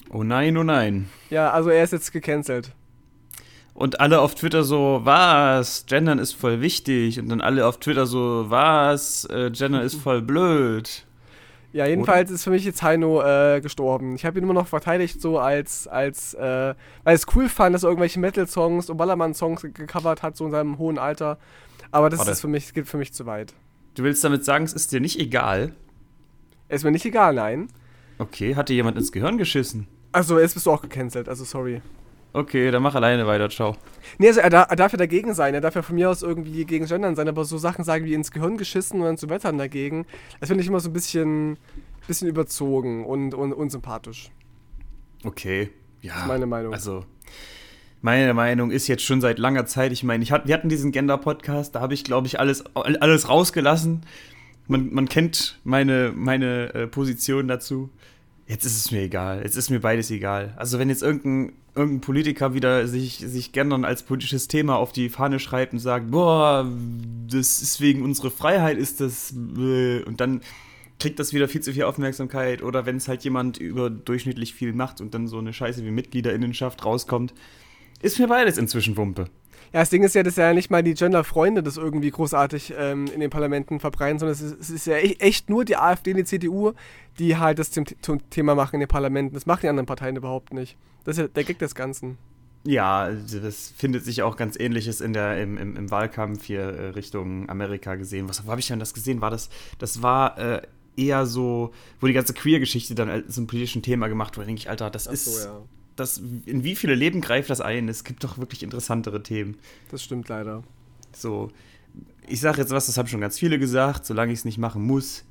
[0.08, 1.08] Oh nein, oh nein.
[1.30, 2.70] Ja, also er ist jetzt gecancelt.
[3.74, 5.84] Und alle auf Twitter so, was?
[5.86, 7.18] Gendern ist voll wichtig.
[7.18, 9.24] Und dann alle auf Twitter so, was?
[9.24, 11.04] Äh, Gendern ist voll blöd.
[11.76, 14.14] Ja, jedenfalls ist für mich jetzt Heino äh, gestorben.
[14.14, 17.74] Ich habe ihn immer noch verteidigt, so als, als äh, weil ich es cool fand,
[17.74, 21.36] dass er irgendwelche Metal-Songs und Ballermann-Songs gecovert hat, so in seinem hohen Alter.
[21.90, 22.30] Aber das Warte.
[22.30, 23.52] ist für mich, geht für mich zu weit.
[23.94, 25.74] Du willst damit sagen, es ist dir nicht egal?
[26.70, 27.68] Ist mir nicht egal, nein.
[28.16, 29.86] Okay, hat dir jemand ins Gehirn geschissen?
[30.12, 31.82] Also, jetzt bist du auch gecancelt, also sorry.
[32.32, 33.76] Okay, dann mach alleine weiter, ciao.
[34.18, 35.54] Nee, also er, da, er darf ja dagegen sein.
[35.54, 38.14] Er darf ja von mir aus irgendwie gegen Gendern sein, aber so Sachen sagen wie
[38.14, 40.06] ins Gehirn geschissen und dann zu wettern dagegen,
[40.40, 41.58] das finde ich immer so ein bisschen,
[42.06, 44.30] bisschen überzogen und, und unsympathisch.
[45.24, 45.70] Okay,
[46.02, 46.12] ja.
[46.12, 46.72] Das ist meine Meinung.
[46.72, 47.04] Also,
[48.02, 50.92] meine Meinung ist jetzt schon seit langer Zeit, ich meine, ich hat, wir hatten diesen
[50.92, 54.02] Gender-Podcast, da habe ich, glaube ich, alles, alles rausgelassen.
[54.68, 57.90] Man, man kennt meine, meine äh, Position dazu.
[58.46, 59.42] Jetzt ist es mir egal.
[59.42, 60.54] Jetzt ist mir beides egal.
[60.56, 65.08] Also, wenn jetzt irgendein, irgendein Politiker wieder sich, sich Gendern als politisches Thema auf die
[65.08, 66.66] Fahne schreibt und sagt, boah,
[67.28, 69.32] das ist wegen unserer Freiheit, ist das.
[69.32, 70.40] äh, Und dann
[70.98, 72.62] kriegt das wieder viel zu viel Aufmerksamkeit.
[72.62, 76.84] Oder wenn es halt jemand überdurchschnittlich viel macht und dann so eine Scheiße wie Mitgliederinnenschaft
[76.84, 77.34] rauskommt,
[78.00, 79.26] ist mir beides inzwischen Wumpe.
[79.72, 83.06] Ja, das Ding ist ja, dass ja nicht mal die Gender-Freunde das irgendwie großartig ähm,
[83.12, 86.12] in den Parlamenten verbreiten, sondern es ist, es ist ja e- echt nur die AfD
[86.12, 86.72] und die CDU,
[87.18, 89.34] die halt das zum, zum Thema machen in den Parlamenten.
[89.34, 90.76] Das machen die anderen Parteien überhaupt nicht.
[91.04, 92.18] Das ist ja der Gag des Ganzen.
[92.64, 96.62] Ja, also das findet sich auch ganz ähnliches in der, im, im, im Wahlkampf hier
[96.62, 98.28] äh, Richtung Amerika gesehen.
[98.28, 99.20] Was, wo habe ich denn das gesehen?
[99.20, 100.62] War das, das war äh,
[100.96, 104.46] eher so, wo die ganze Queer-Geschichte dann als ein politischen Thema gemacht wurde.
[104.46, 105.48] Denke ich, Alter, das ist,
[105.96, 107.88] das, in wie viele Leben greift das ein?
[107.88, 109.56] Es gibt doch wirklich interessantere Themen.
[109.90, 110.62] Das stimmt leider.
[111.14, 111.50] So,
[112.26, 114.82] ich sage jetzt was, das haben schon ganz viele gesagt, solange ich es nicht machen
[114.82, 115.24] muss,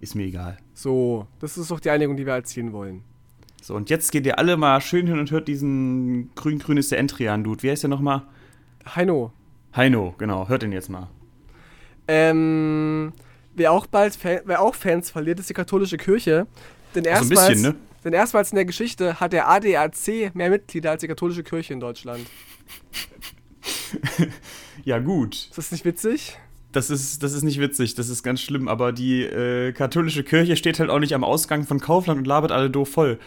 [0.00, 0.58] ist mir egal.
[0.74, 3.02] So, das ist doch die Einigung, die wir erzielen wollen.
[3.60, 6.98] So, und jetzt geht ihr alle mal schön hin und hört diesen grün-grün ist der
[6.98, 7.62] Entrian-Dude.
[7.62, 8.22] Wie heißt der nochmal?
[8.96, 9.32] Heino.
[9.76, 10.48] Heino, genau.
[10.48, 11.08] Hört den jetzt mal.
[12.08, 13.12] Ähm,
[13.54, 16.46] wer auch bald Fan, wer auch Fans verliert, ist die katholische Kirche.
[16.94, 17.76] Denn So ein erstmals, bisschen, ne?
[18.04, 21.80] Denn erstmals in der Geschichte hat der ADAC mehr Mitglieder als die katholische Kirche in
[21.80, 22.26] Deutschland.
[24.84, 25.34] Ja, gut.
[25.34, 26.38] Ist das nicht witzig?
[26.72, 30.56] Das ist, das ist nicht witzig, das ist ganz schlimm, aber die äh, katholische Kirche
[30.56, 33.18] steht halt auch nicht am Ausgang von Kaufland und labert alle doof voll.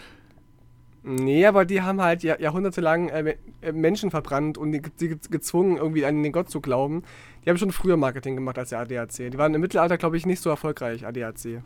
[1.04, 5.18] Nee, aber die haben halt Jahr, jahrhundertelang äh, äh, Menschen verbrannt und die, die ge-
[5.30, 7.04] gezwungen, irgendwie an den Gott zu glauben.
[7.44, 9.30] Die haben schon früher Marketing gemacht als der ADAC.
[9.30, 11.62] Die waren im Mittelalter, glaube ich, nicht so erfolgreich, ADAC.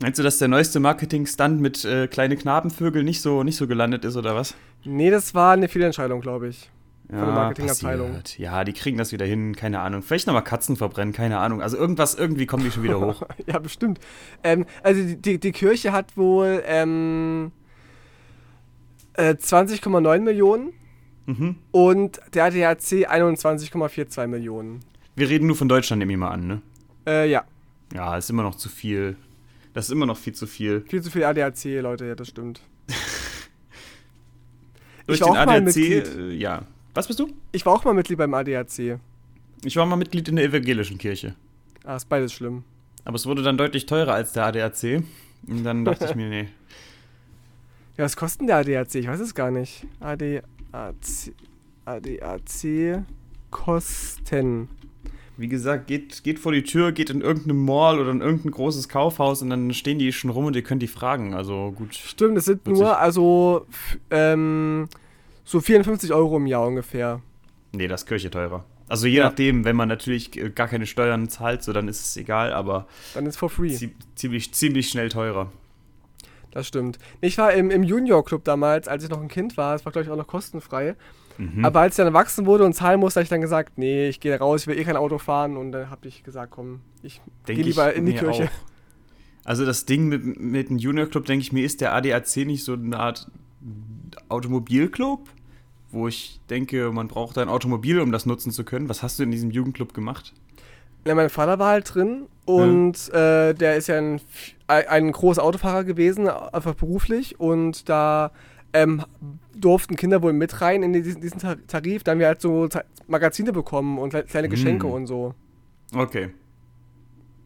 [0.00, 4.04] Meinst du, dass der neueste Marketing-Stunt mit äh, kleine Knabenvögel nicht so, nicht so gelandet
[4.04, 4.54] ist oder was?
[4.84, 6.70] Nee, das war eine Fehlentscheidung, glaube ich.
[7.08, 8.08] der Marketingabteilung.
[8.08, 8.38] passiert.
[8.38, 10.02] Ja, die kriegen das wieder hin, keine Ahnung.
[10.02, 11.62] Vielleicht nochmal Katzen verbrennen, keine Ahnung.
[11.62, 13.22] Also irgendwas, irgendwie kommen die schon wieder hoch.
[13.46, 14.00] ja, bestimmt.
[14.42, 17.52] Ähm, also die, die, die Kirche hat wohl ähm,
[19.14, 20.72] äh, 20,9 Millionen
[21.26, 21.56] mhm.
[21.70, 24.80] und der ADAC 21,42 Millionen.
[25.14, 26.62] Wir reden nur von Deutschland, nehme ich mal an, ne?
[27.06, 27.44] Äh, ja,
[27.94, 29.16] Ja, ist immer noch zu viel.
[29.74, 30.84] Das ist immer noch viel zu viel.
[30.88, 32.60] viel zu viel ADAC, Leute, ja, das stimmt.
[35.06, 36.06] Durch war den auch mal ADAC, Mitglied.
[36.16, 36.62] äh, ja.
[36.94, 37.28] Was bist du?
[37.52, 38.98] Ich war auch mal Mitglied beim ADAC.
[39.64, 41.34] Ich war mal Mitglied in der evangelischen Kirche.
[41.84, 42.64] Ah, ist beides schlimm.
[43.04, 45.02] Aber es wurde dann deutlich teurer als der ADAC.
[45.46, 46.48] Und dann dachte ich mir, nee.
[47.96, 48.96] Ja, was kostet denn der ADAC?
[48.96, 49.86] Ich weiß es gar nicht.
[50.00, 50.42] ADAC.
[51.84, 53.04] ADAC
[53.50, 54.68] Kosten.
[55.36, 58.88] Wie gesagt, geht, geht vor die Tür, geht in irgendeinem Mall oder in irgendein großes
[58.88, 61.34] Kaufhaus und dann stehen die schon rum und ihr könnt die fragen.
[61.34, 61.94] Also gut.
[61.94, 63.66] Stimmt, es sind nur, also,
[64.10, 64.88] ähm,
[65.44, 67.20] so 54 Euro im Jahr ungefähr.
[67.72, 68.64] Nee, das ist Kirche teurer.
[68.88, 69.24] Also je Ja.
[69.24, 73.26] nachdem, wenn man natürlich gar keine Steuern zahlt, so dann ist es egal, aber Dann
[73.26, 73.70] ist for free.
[73.74, 75.50] zie ziemlich, ziemlich schnell teurer.
[76.52, 77.00] Das stimmt.
[77.20, 79.74] Ich war im, im Junior-Club damals, als ich noch ein Kind war.
[79.74, 80.94] Es war, glaube ich, auch noch kostenfrei.
[81.38, 81.64] Mhm.
[81.64, 84.20] Aber als ich dann erwachsen wurde und zahlen musste, habe ich dann gesagt, nee, ich
[84.20, 85.56] gehe raus, ich will eh kein Auto fahren.
[85.56, 88.44] Und dann habe ich gesagt, komm, ich gehe lieber ich in die Kirche.
[88.44, 88.50] auch.
[89.44, 92.64] Also das Ding mit, mit dem Junior Club, denke ich mir, ist der ADAC nicht
[92.64, 93.30] so eine Art
[94.28, 95.28] Automobilclub?
[95.90, 98.88] Wo ich denke, man braucht ein Automobil, um das nutzen zu können.
[98.88, 100.32] Was hast du in diesem Jugendclub gemacht?
[101.06, 104.20] Ja, mein Vater war halt drin und äh, der ist ja ein,
[104.66, 107.38] ein großer Autofahrer gewesen, einfach beruflich.
[107.38, 108.32] Und da
[108.74, 109.02] ähm,
[109.56, 112.02] durften Kinder wohl mit rein in diesen, diesen Tar- Tarif.
[112.04, 112.68] Da haben wir halt so
[113.06, 114.90] Magazine bekommen und kle- kleine Geschenke Mm.
[114.92, 115.34] und so.
[115.94, 116.30] Okay.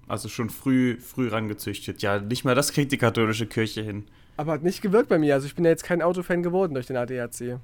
[0.08, 2.00] Also schon früh, früh rangezüchtet.
[2.02, 4.04] Ja, nicht mal das kriegt die katholische Kirche hin.
[4.38, 5.34] Aber hat nicht gewirkt bei mir.
[5.34, 7.58] Also ich bin ja jetzt kein Autofan geworden durch den ADAC.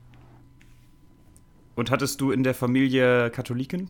[1.74, 3.88] Und hattest du in der Familie Katholiken?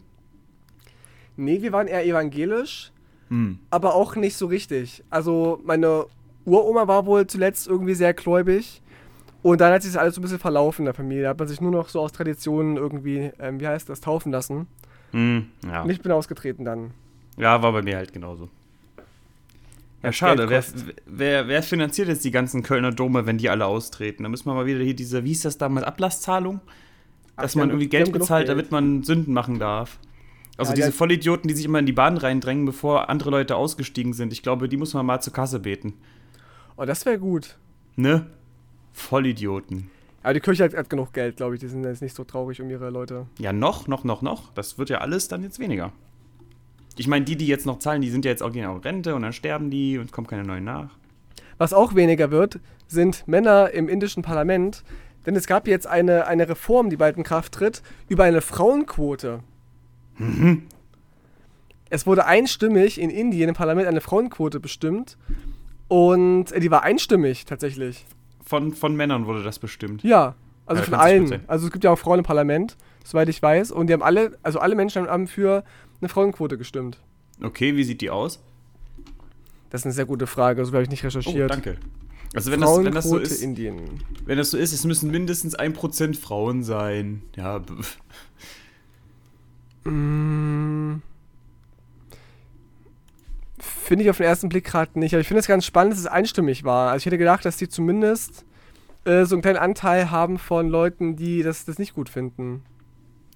[1.36, 2.92] Nee, wir waren eher evangelisch,
[3.28, 3.58] Hm.
[3.70, 5.02] aber auch nicht so richtig.
[5.10, 6.06] Also meine
[6.44, 8.80] Uroma war wohl zuletzt irgendwie sehr gläubig.
[9.44, 11.24] Und dann hat sich das alles so ein bisschen verlaufen in der Familie.
[11.24, 14.32] Da hat man sich nur noch so aus Traditionen irgendwie, ähm, wie heißt das, taufen
[14.32, 14.66] lassen.
[15.10, 15.82] Hm, ja.
[15.82, 16.92] Und ich bin ausgetreten dann.
[17.36, 18.48] ja, war bei mir halt genauso.
[20.02, 20.48] Ja, schade.
[20.48, 20.64] Wer,
[21.04, 24.22] wer, wer finanziert jetzt die ganzen Kölner Dome, wenn die alle austreten?
[24.22, 26.62] Da müssen wir mal wieder hier diese, wie hieß das damals, Ablasszahlung?
[27.36, 28.56] Dass die man irgendwie Geld bezahlt, Geld.
[28.56, 29.98] damit man Sünden machen darf.
[30.56, 33.56] Also Ja, die diese Vollidioten, die sich immer in die Bahn reindrängen, bevor andere Leute
[33.56, 34.32] ausgestiegen sind.
[34.32, 35.92] Ich glaube, die muss man mal zur Kasse beten.
[36.78, 37.58] Oh, das wäre gut.
[37.96, 38.24] Ne?
[38.94, 39.90] Vollidioten.
[40.22, 41.60] Aber die Kirche hat, hat genug Geld, glaube ich.
[41.60, 43.26] Die sind jetzt nicht so traurig um ihre Leute.
[43.38, 44.54] Ja, noch, noch, noch, noch.
[44.54, 45.92] Das wird ja alles dann jetzt weniger.
[46.96, 49.14] Ich meine, die, die jetzt noch zahlen, die sind ja jetzt auch gehen in Rente
[49.14, 50.90] und dann sterben die und kommen keine neuen nach.
[51.58, 54.82] Was auch weniger wird, sind Männer im indischen Parlament.
[55.26, 59.40] Denn es gab jetzt eine, eine Reform, die bald in Kraft tritt, über eine Frauenquote.
[61.90, 65.16] Es wurde einstimmig in Indien im Parlament eine Frauenquote bestimmt.
[65.88, 68.06] Und äh, die war einstimmig tatsächlich.
[68.44, 70.02] Von, von Männern wurde das bestimmt.
[70.02, 70.34] Ja,
[70.66, 70.98] also Ja, von 50%.
[71.00, 71.40] allen.
[71.46, 73.70] Also es gibt ja auch Frauen im Parlament, soweit ich weiß.
[73.72, 75.64] Und die haben alle, also alle Menschen haben für
[76.00, 76.98] eine Frauenquote gestimmt.
[77.42, 78.42] Okay, wie sieht die aus?
[79.70, 81.50] Das ist eine sehr gute Frage, so habe ich nicht Oh, recherchiert.
[81.50, 81.78] danke.
[82.34, 84.00] Also wenn das, wenn das so ist, Indien.
[84.24, 87.22] wenn das so ist, es müssen mindestens 1% Frauen sein.
[87.36, 87.60] Ja,
[89.84, 91.02] Mm.
[93.84, 95.12] Finde ich auf den ersten Blick gerade nicht.
[95.14, 96.90] Aber ich finde es ganz spannend, dass es einstimmig war.
[96.90, 98.44] Also ich hätte gedacht, dass die zumindest
[99.04, 102.62] äh, so einen kleinen Anteil haben von Leuten, die das, das nicht gut finden.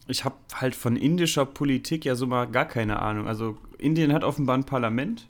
[0.06, 3.28] ich habe halt von indischer Politik ja so mal gar keine Ahnung.
[3.28, 5.26] Also Indien hat offenbar ein Parlament.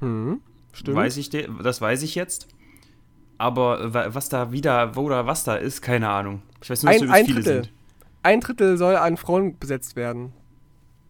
[0.00, 0.40] Hm.
[0.72, 0.96] Stimmt.
[0.96, 2.48] Weiß ich, das weiß ich jetzt.
[3.38, 6.40] Aber äh, wa- was da wieder, wo da was da ist, keine Ahnung.
[6.62, 7.64] Ich weiß nur, dass Ein- ein viele Drittel.
[7.64, 7.72] sind.
[8.22, 10.32] Ein Drittel soll an Frauen besetzt werden.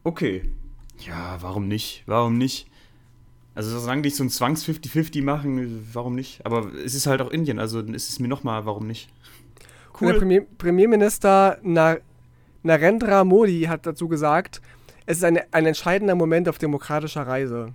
[0.02, 0.50] Okay.
[0.98, 2.02] Ja, warum nicht?
[2.06, 2.68] Warum nicht?
[3.56, 6.44] Also solange die so ein Zwangs-50-50 machen, warum nicht?
[6.44, 9.08] Aber es ist halt auch Indien, also dann ist es mir nochmal, warum nicht?
[9.98, 11.96] Und Der Premier, Premierminister Na,
[12.62, 14.60] Narendra Modi hat dazu gesagt,
[15.06, 17.72] es ist eine, ein entscheidender Moment auf demokratischer Reise.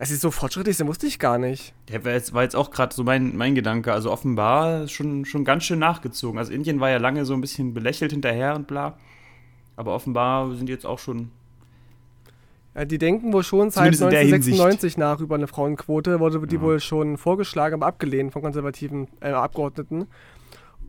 [0.00, 1.72] Dass sie so fortschrittlich sind, wusste ich gar nicht.
[1.88, 3.92] Ja, war jetzt, war jetzt auch gerade so mein, mein Gedanke.
[3.92, 6.38] Also offenbar schon, schon ganz schön nachgezogen.
[6.40, 8.98] Also Indien war ja lange so ein bisschen belächelt hinterher und bla.
[9.76, 11.30] Aber offenbar sind jetzt auch schon.
[12.74, 16.60] Ja, die denken wohl schon seit 1996 nach über eine Frauenquote, wurde die ja.
[16.60, 20.06] wohl schon vorgeschlagen, aber abgelehnt von konservativen äh, Abgeordneten.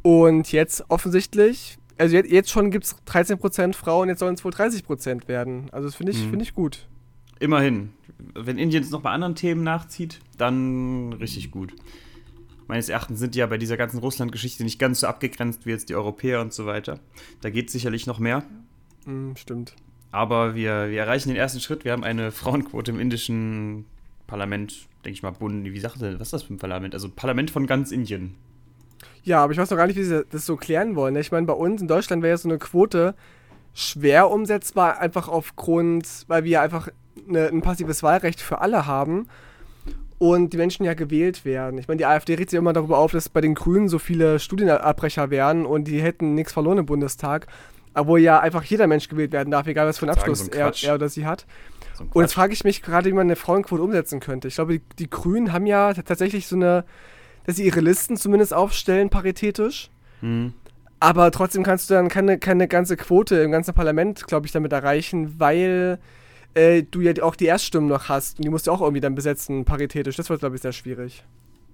[0.01, 4.51] Und jetzt offensichtlich, also jetzt, jetzt schon gibt es 13% Frauen, jetzt sollen es wohl
[4.51, 5.69] 30% werden.
[5.71, 6.29] Also das finde ich, mhm.
[6.31, 6.87] Find ich gut.
[7.39, 7.93] Immerhin.
[8.33, 11.73] Wenn Indien jetzt noch bei anderen Themen nachzieht, dann richtig gut.
[12.67, 15.89] Meines Erachtens sind die ja bei dieser ganzen Russland-Geschichte nicht ganz so abgegrenzt wie jetzt
[15.89, 16.99] die Europäer und so weiter.
[17.41, 18.43] Da geht sicherlich noch mehr.
[19.05, 19.75] Mm, stimmt.
[20.15, 21.83] Aber wir, wir erreichen den ersten Schritt.
[21.83, 23.83] Wir haben eine Frauenquote im indischen
[24.27, 25.65] Parlament, denke ich mal, Bund.
[25.65, 26.93] Wie sagt er, was ist das für ein Parlament?
[26.93, 28.33] Also Parlament von ganz Indien.
[29.23, 31.17] Ja, aber ich weiß noch gar nicht, wie sie das so klären wollen.
[31.17, 33.13] Ich meine, bei uns in Deutschland wäre ja so eine Quote
[33.73, 36.87] schwer umsetzbar, einfach aufgrund, weil wir einfach
[37.27, 39.27] eine, ein passives Wahlrecht für alle haben
[40.17, 41.77] und die Menschen ja gewählt werden.
[41.77, 44.39] Ich meine, die AfD regt sich immer darüber auf, dass bei den Grünen so viele
[44.39, 47.47] Studienabbrecher wären und die hätten nichts verloren im Bundestag,
[47.95, 50.71] obwohl ja einfach jeder Mensch gewählt werden darf, egal was für einen Abschluss so er,
[50.83, 51.45] er, oder sie hat.
[51.93, 54.47] So und jetzt frage ich mich gerade, wie man eine Frauenquote umsetzen könnte.
[54.47, 56.83] Ich glaube, die, die Grünen haben ja tatsächlich so eine,
[57.45, 59.89] dass sie ihre Listen zumindest aufstellen, paritätisch.
[60.21, 60.53] Mhm.
[60.99, 64.73] Aber trotzdem kannst du dann keine, keine ganze Quote im ganzen Parlament, glaube ich, damit
[64.73, 65.99] erreichen, weil
[66.53, 69.15] äh, du ja auch die Erststimmen noch hast und die musst du auch irgendwie dann
[69.15, 70.15] besetzen, paritätisch.
[70.15, 71.23] Das wird, glaube ich, sehr schwierig.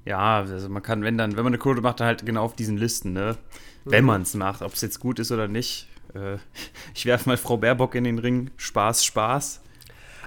[0.06, 2.56] Ja, also man kann, wenn dann, wenn man eine Quote macht, dann halt genau auf
[2.56, 3.38] diesen Listen, ne?
[3.86, 3.92] Mhm.
[3.92, 5.88] Wenn man es macht, ob es jetzt gut ist oder nicht.
[6.14, 6.38] Äh,
[6.94, 8.52] ich werfe mal Frau Baerbock in den Ring.
[8.58, 9.62] Spaß, Spaß.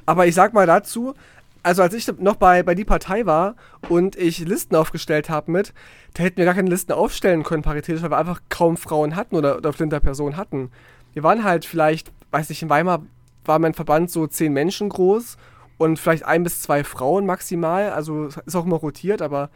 [0.07, 1.15] Aber ich sag mal dazu,
[1.63, 3.57] also als ich noch bei, bei die Partei war
[3.89, 5.73] und ich Listen aufgestellt habe mit,
[6.13, 9.35] da hätten wir gar keine Listen aufstellen können, paritätisch, weil wir einfach kaum Frauen hatten
[9.35, 10.71] oder, oder Flinterpersonen hatten.
[11.15, 13.03] Wir waren halt vielleicht, weiß ich, in Weimar
[13.47, 15.39] war mein Verband so zehn Menschen groß
[15.79, 17.91] und vielleicht ein bis zwei Frauen maximal.
[17.91, 19.51] Also ist auch immer rotiert, aber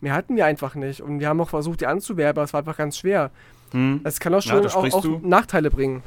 [0.00, 1.00] mehr hatten wir einfach nicht.
[1.00, 3.30] Und wir haben auch versucht, die anzuwerben, aber es war einfach ganz schwer.
[3.72, 4.00] Hm.
[4.04, 6.02] Das kann auch schon ja, auch, auch Nachteile bringen.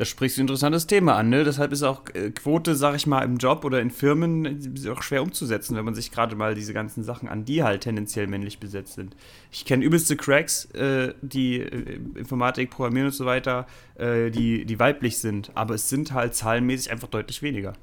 [0.00, 1.44] Da sprichst du ein interessantes Thema an, ne?
[1.44, 4.46] Deshalb ist auch äh, Quote, sag ich mal, im Job oder in Firmen
[4.82, 7.82] äh, auch schwer umzusetzen, wenn man sich gerade mal diese ganzen Sachen an, die halt
[7.82, 9.14] tendenziell männlich besetzt sind.
[9.50, 13.66] Ich kenne übelste Cracks, äh, die äh, Informatik, Programmieren und so weiter,
[13.96, 17.74] äh, die, die weiblich sind, aber es sind halt zahlenmäßig einfach deutlich weniger.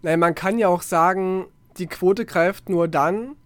[0.00, 1.44] Nein, man kann ja auch sagen,
[1.76, 3.36] die Quote greift nur dann,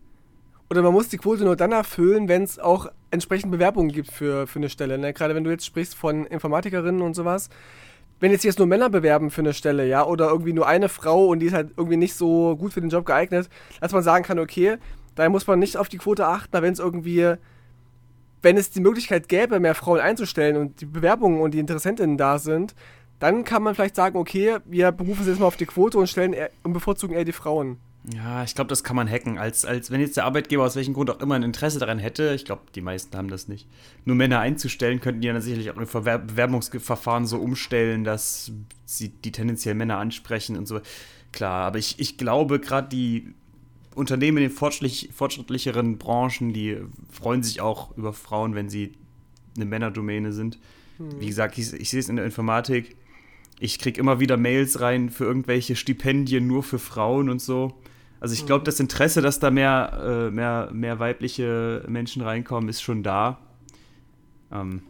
[0.75, 4.49] oder man muss die Quote nur dann erfüllen, wenn es auch entsprechend Bewerbungen gibt für,
[4.49, 4.99] für eine Stelle.
[4.99, 5.13] Ne?
[5.13, 7.49] Gerade wenn du jetzt sprichst von Informatikerinnen und sowas.
[8.19, 11.27] Wenn jetzt jetzt nur Männer bewerben für eine Stelle, ja, oder irgendwie nur eine Frau
[11.27, 13.49] und die ist halt irgendwie nicht so gut für den Job geeignet,
[13.81, 14.79] dass man sagen kann, okay,
[15.15, 17.35] da muss man nicht auf die Quote achten, aber wenn es irgendwie,
[18.43, 22.41] wenn es die Möglichkeit gäbe, mehr Frauen einzustellen und die Bewerbungen und die Interessentinnen da
[22.41, 22.75] sind,
[23.21, 26.09] dann kann man vielleicht sagen, okay, wir berufen sie jetzt mal auf die Quote und
[26.09, 27.79] stellen eher, und bevorzugen eher die Frauen.
[28.13, 29.39] Ja, ich glaube, das kann man hacken.
[29.39, 32.35] Als, als wenn jetzt der Arbeitgeber aus welchem Grund auch immer ein Interesse daran hätte,
[32.35, 33.67] ich glaube, die meisten haben das nicht,
[34.05, 38.53] nur Männer einzustellen, könnten die dann sicherlich auch ein Bewerbungsverfahren so umstellen, dass
[38.85, 40.81] sie die tendenziell Männer ansprechen und so.
[41.33, 43.33] Klar, aber ich, ich glaube, gerade die
[43.95, 46.77] Unternehmen in den fortschrittlich, fortschrittlicheren Branchen, die
[47.11, 48.93] freuen sich auch über Frauen, wenn sie
[49.57, 50.59] eine Männerdomäne sind.
[50.99, 51.21] Hm.
[51.21, 52.97] Wie gesagt, ich, ich sehe es in der Informatik.
[53.61, 57.75] Ich kriege immer wieder Mails rein für irgendwelche Stipendien nur für Frauen und so.
[58.25, 62.81] Also ich glaube, das Interesse, dass da mehr, äh, mehr, mehr weibliche Menschen reinkommen, ist
[62.81, 63.37] schon da.
[64.51, 64.81] Ähm,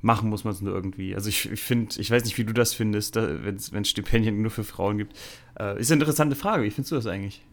[0.00, 1.14] machen muss man es nur irgendwie.
[1.14, 4.50] Also ich, ich finde, ich weiß nicht, wie du das findest, wenn es Stipendien nur
[4.50, 5.14] für Frauen gibt.
[5.60, 6.62] Äh, ist eine interessante Frage.
[6.62, 7.44] Wie findest du das eigentlich?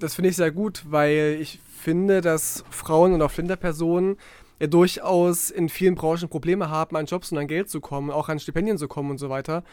[0.00, 4.18] Das finde ich sehr gut, weil ich finde, dass Frauen und auch Flinterpersonen
[4.60, 8.28] ja durchaus in vielen Branchen Probleme haben, an Jobs und an Geld zu kommen, auch
[8.28, 9.64] an Stipendien zu kommen und so weiter.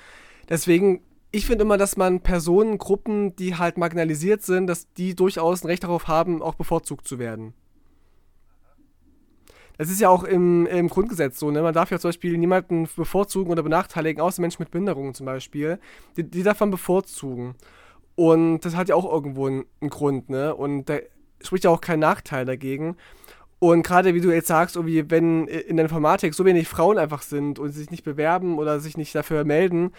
[0.48, 1.02] Deswegen
[1.32, 5.84] ich finde immer, dass man Personengruppen, die halt marginalisiert sind, dass die durchaus ein Recht
[5.84, 7.54] darauf haben, auch bevorzugt zu werden.
[9.78, 11.62] Das ist ja auch im, im Grundgesetz so, ne?
[11.62, 15.80] Man darf ja zum Beispiel niemanden bevorzugen oder benachteiligen, außer Menschen mit Behinderungen zum Beispiel.
[16.18, 17.56] Die, die darf man bevorzugen.
[18.16, 20.54] Und das hat ja auch irgendwo einen, einen Grund, ne?
[20.54, 20.98] Und da
[21.42, 22.98] spricht ja auch kein Nachteil dagegen.
[23.58, 27.22] Und gerade wie du jetzt sagst, irgendwie, wenn in der Informatik so wenig Frauen einfach
[27.22, 29.94] sind und sich nicht bewerben oder sich nicht dafür melden,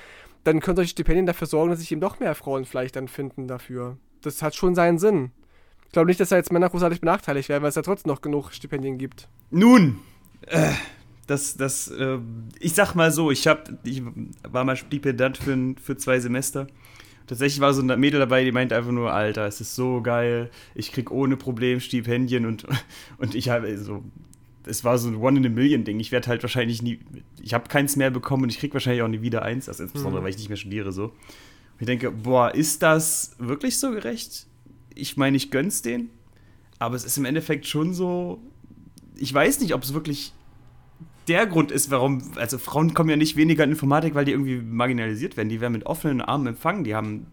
[0.45, 3.49] dann können solche Stipendien dafür sorgen, dass sich eben doch mehr Frauen vielleicht dann finden
[3.49, 3.97] dafür.
[4.23, 5.31] Das hat schon seinen Sinn.
[5.87, 8.23] Ich glaube nicht, dass da jetzt Männer großartig benachteiligt werden, weil es ja trotzdem noch
[8.23, 9.29] genug Stipendien gibt.
[9.51, 10.01] Nun,
[10.47, 10.73] äh,
[11.27, 12.19] das, das, äh,
[12.59, 14.03] ich sag mal so, ich hab, ich
[14.49, 16.67] war mal Stipendant für, für zwei Semester.
[17.27, 20.51] Tatsächlich war so ein Mädel dabei, die meinte einfach nur, Alter, es ist so geil,
[20.75, 22.67] ich krieg ohne Problem Stipendien und,
[23.19, 24.03] und ich habe so,
[24.67, 26.01] es war so ein One in a Million Ding.
[26.01, 27.01] Ich werde halt wahrscheinlich nie,
[27.41, 30.21] ich habe keins mehr bekommen und ich kriege wahrscheinlich auch nie wieder eins, also insbesondere,
[30.21, 30.25] mhm.
[30.25, 31.05] weil ich nicht mehr studiere so.
[31.05, 34.47] Und ich denke, boah, ist das wirklich so gerecht?
[34.95, 36.11] Ich meine, ich gönn's denen,
[36.79, 38.41] aber es ist im Endeffekt schon so,
[39.17, 40.33] ich weiß nicht, ob es wirklich
[41.29, 44.57] der Grund ist, warum, also Frauen kommen ja nicht weniger in Informatik, weil die irgendwie
[44.57, 45.49] marginalisiert werden.
[45.49, 46.85] Die werden mit offenen Armen empfangen.
[46.85, 47.27] Die haben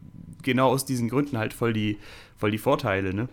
[0.44, 1.98] genau aus diesen Gründen halt voll die,
[2.38, 3.30] voll die Vorteile, ne?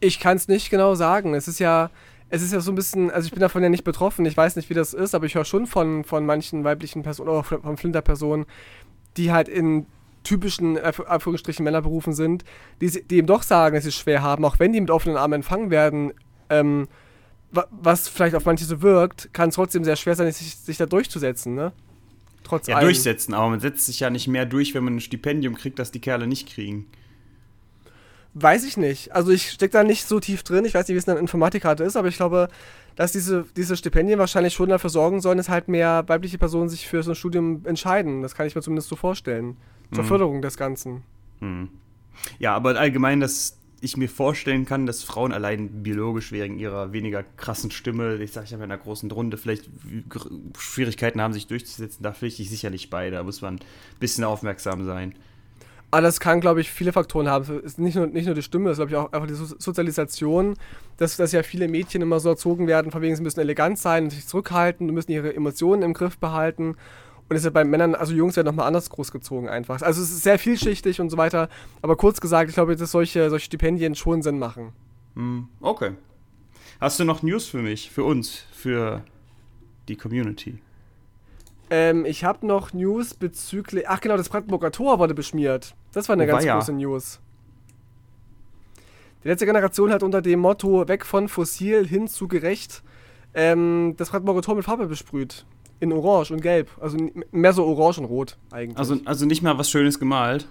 [0.00, 1.34] Ich kann es nicht genau sagen.
[1.34, 1.90] Es ist ja,
[2.32, 4.56] es ist ja so ein bisschen, also ich bin davon ja nicht betroffen, ich weiß
[4.56, 7.76] nicht, wie das ist, aber ich höre schon von, von manchen weiblichen Personen oder von
[7.76, 8.46] Flinterpersonen,
[9.18, 9.84] die halt in
[10.24, 12.42] typischen Anführungsstrichen Männerberufen sind,
[12.80, 15.18] die, die eben doch sagen, dass sie es schwer haben, auch wenn die mit offenen
[15.18, 16.14] Armen empfangen werden,
[16.48, 16.88] ähm,
[17.50, 20.86] was vielleicht auf manche so wirkt, kann es trotzdem sehr schwer sein, sich, sich da
[20.86, 21.72] durchzusetzen, ne?
[22.44, 22.86] Trotz ja, allem.
[22.86, 25.90] durchsetzen, aber man setzt sich ja nicht mehr durch, wenn man ein Stipendium kriegt, das
[25.90, 26.86] die Kerle nicht kriegen.
[28.34, 29.12] Weiß ich nicht.
[29.12, 30.64] Also ich stecke da nicht so tief drin.
[30.64, 32.48] Ich weiß nicht, wie es in der Informatikkarte ist, aber ich glaube,
[32.96, 36.88] dass diese, diese Stipendien wahrscheinlich schon dafür sorgen sollen, dass halt mehr weibliche Personen sich
[36.88, 38.22] für so ein Studium entscheiden.
[38.22, 39.56] Das kann ich mir zumindest so vorstellen.
[39.92, 40.08] Zur mhm.
[40.08, 41.02] Förderung des Ganzen.
[41.40, 41.68] Mhm.
[42.38, 47.24] Ja, aber allgemein, dass ich mir vorstellen kann, dass Frauen allein biologisch wegen ihrer weniger
[47.24, 49.68] krassen Stimme, ich sage, ich habe in einer großen Runde vielleicht
[50.56, 53.10] Schwierigkeiten haben, sich durchzusetzen, da pflichte ich sicherlich bei.
[53.10, 53.60] Da muss man ein
[53.98, 55.14] bisschen aufmerksam sein.
[55.92, 57.42] Aber das kann, glaube ich, viele Faktoren haben.
[57.42, 59.34] Es ist nicht nur, nicht nur die Stimme, es ist, glaube ich, auch einfach die
[59.34, 60.56] so Sozialisation,
[60.96, 64.04] dass, dass ja viele Mädchen immer so erzogen werden, von wegen, sie müssen elegant sein
[64.04, 66.68] und sich zurückhalten, und müssen ihre Emotionen im Griff behalten.
[66.68, 66.76] Und
[67.28, 69.82] das ist ja bei Männern, also Jungs werden nochmal anders großgezogen einfach.
[69.82, 71.50] Also es ist sehr vielschichtig und so weiter.
[71.82, 74.72] Aber kurz gesagt, ich glaube, dass solche, solche Stipendien schon Sinn machen.
[75.14, 75.92] Hm, okay.
[76.80, 79.04] Hast du noch News für mich, für uns, für
[79.88, 80.58] die Community?
[81.68, 83.86] Ähm, ich habe noch News bezüglich.
[83.90, 85.74] Ach genau, das Brandenburger Tor wurde beschmiert.
[85.92, 86.78] Das war eine oh, ganz war große ja.
[86.78, 87.20] News.
[89.22, 92.82] Die letzte Generation hat unter dem Motto weg von fossil hin zu gerecht
[93.34, 95.44] ähm, das Tor mit Farbe besprüht.
[95.80, 96.70] In Orange und Gelb.
[96.80, 96.96] Also
[97.32, 98.78] mehr so Orange und Rot eigentlich.
[98.78, 100.46] Also, also nicht mal was Schönes gemalt?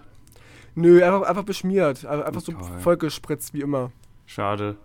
[0.76, 2.06] Nö, einfach, einfach beschmiert.
[2.06, 3.92] Einfach so vollgespritzt wie immer.
[4.26, 4.76] Schade.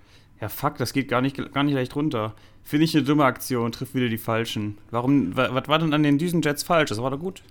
[0.40, 2.34] Ja, fuck, das geht gar nicht, gar nicht leicht runter.
[2.62, 4.78] Finde ich eine dumme Aktion, trifft wieder die Falschen.
[4.90, 6.90] Warum, was war denn an den Düsenjets falsch?
[6.90, 7.42] Das war doch gut.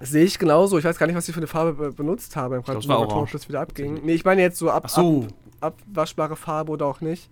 [0.00, 0.78] Sehe ich genauso.
[0.78, 4.00] Ich weiß gar nicht, was ich für eine Farbe benutzt habe im das wieder abging.
[4.04, 5.26] Nee, ich meine jetzt so, ab, so.
[5.60, 7.28] Ab, abwaschbare Farbe oder auch nicht.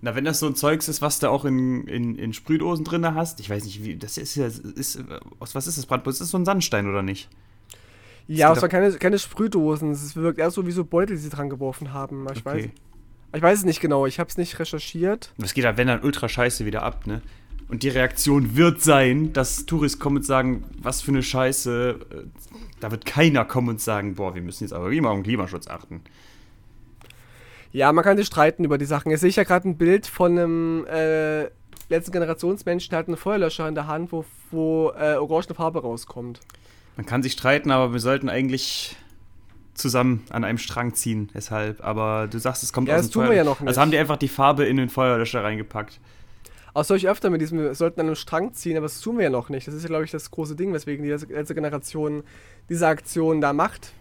[0.00, 3.14] Na, wenn das so ein Zeugs ist, was du auch in, in, in Sprühdosen drin
[3.14, 5.02] hast, ich weiß nicht, wie, das ist ja, ist,
[5.38, 6.16] aus was ist das Brandputz?
[6.16, 7.28] Ist das so ein Sandstein oder nicht?
[8.26, 9.90] Ja, es waren keine, keine Sprühdosen.
[9.90, 12.26] Es wirkt eher so wie so Beutel, die sie dran geworfen haben.
[12.32, 12.44] Ich okay.
[12.44, 12.68] weiß.
[13.34, 15.32] Ich weiß es nicht genau, ich habe es nicht recherchiert.
[15.42, 17.20] Es geht halt, wenn dann ultra scheiße wieder ab, ne?
[17.68, 21.98] Und die Reaktion wird sein, dass Touristen kommen und sagen, was für eine Scheiße.
[22.10, 22.14] Äh,
[22.80, 25.68] da wird keiner kommen und sagen, boah, wir müssen jetzt aber immer auf den Klimaschutz
[25.68, 26.02] achten.
[27.72, 29.10] Ja, man kann sich streiten über die Sachen.
[29.10, 31.48] Jetzt sehe ich ja gerade ein Bild von einem äh,
[31.88, 36.40] letzten Generationsmenschen, der hat einen Feuerlöscher in der Hand, wo, wo äh, orangene Farbe rauskommt.
[36.96, 38.96] Man kann sich streiten, aber wir sollten eigentlich
[39.74, 41.82] zusammen an einem Strang ziehen, deshalb.
[41.84, 43.30] Aber du sagst, es kommt ja, aus dem tun Feuer.
[43.30, 43.68] Wir ja noch nicht.
[43.68, 46.00] Also haben die einfach die Farbe in den Feuerlöscher reingepackt.
[46.74, 49.16] Auch soll ich öfter mit diesem, wir sollten an einem Strang ziehen, aber das tun
[49.16, 49.68] wir ja noch nicht.
[49.68, 52.24] Das ist ja, glaube ich, das große Ding, weswegen die letzte Generation
[52.68, 53.92] diese Aktion da macht.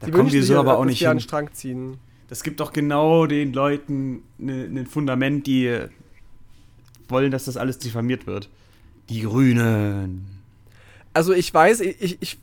[0.00, 1.08] Da die kommen wir so aber auch nicht hin.
[1.08, 1.98] An den Strang ziehen.
[2.28, 5.86] Das gibt doch genau den Leuten ein ne, Fundament, die
[7.08, 8.48] wollen, dass das alles diffamiert wird.
[9.08, 10.38] Die Grünen.
[11.12, 12.38] Also ich weiß, ich, ich, ich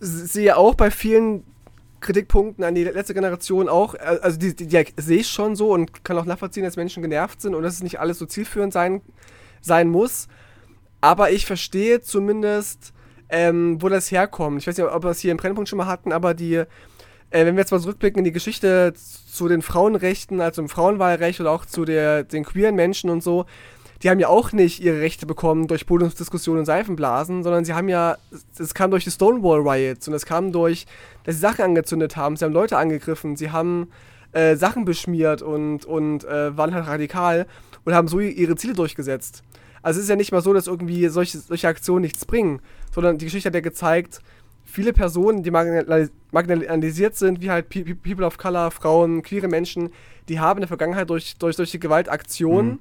[0.00, 1.44] sehe auch bei vielen
[2.04, 6.04] Kritikpunkten an die letzte Generation auch, also die, die, die sehe ich schon so und
[6.04, 9.00] kann auch nachvollziehen, dass Menschen genervt sind und dass es nicht alles so zielführend sein,
[9.60, 10.28] sein muss.
[11.00, 12.92] Aber ich verstehe zumindest,
[13.28, 14.60] ähm, wo das herkommt.
[14.60, 16.66] Ich weiß nicht, ob wir es hier im Brennpunkt schon mal hatten, aber die, äh,
[17.30, 21.50] wenn wir jetzt mal zurückblicken in die Geschichte zu den Frauenrechten, also im Frauenwahlrecht oder
[21.50, 23.46] auch zu der, den queeren Menschen und so,
[24.04, 27.88] die haben ja auch nicht ihre Rechte bekommen durch Podiumsdiskussionen und Seifenblasen, sondern sie haben
[27.88, 28.18] ja,
[28.58, 30.84] es kam durch die Stonewall Riots und es kam durch,
[31.24, 33.88] dass sie Sachen angezündet haben, sie haben Leute angegriffen, sie haben
[34.32, 37.46] äh, Sachen beschmiert und, und äh, waren halt radikal
[37.86, 39.42] und haben so ihre Ziele durchgesetzt.
[39.80, 42.60] Also es ist ja nicht mal so, dass irgendwie solche, solche Aktionen nichts bringen,
[42.94, 44.20] sondern die Geschichte hat ja gezeigt,
[44.66, 49.88] viele Personen, die marginalisiert sind, wie halt People of Color, Frauen, queere Menschen,
[50.28, 52.78] die haben in der Vergangenheit durch, durch solche Gewaltaktionen mhm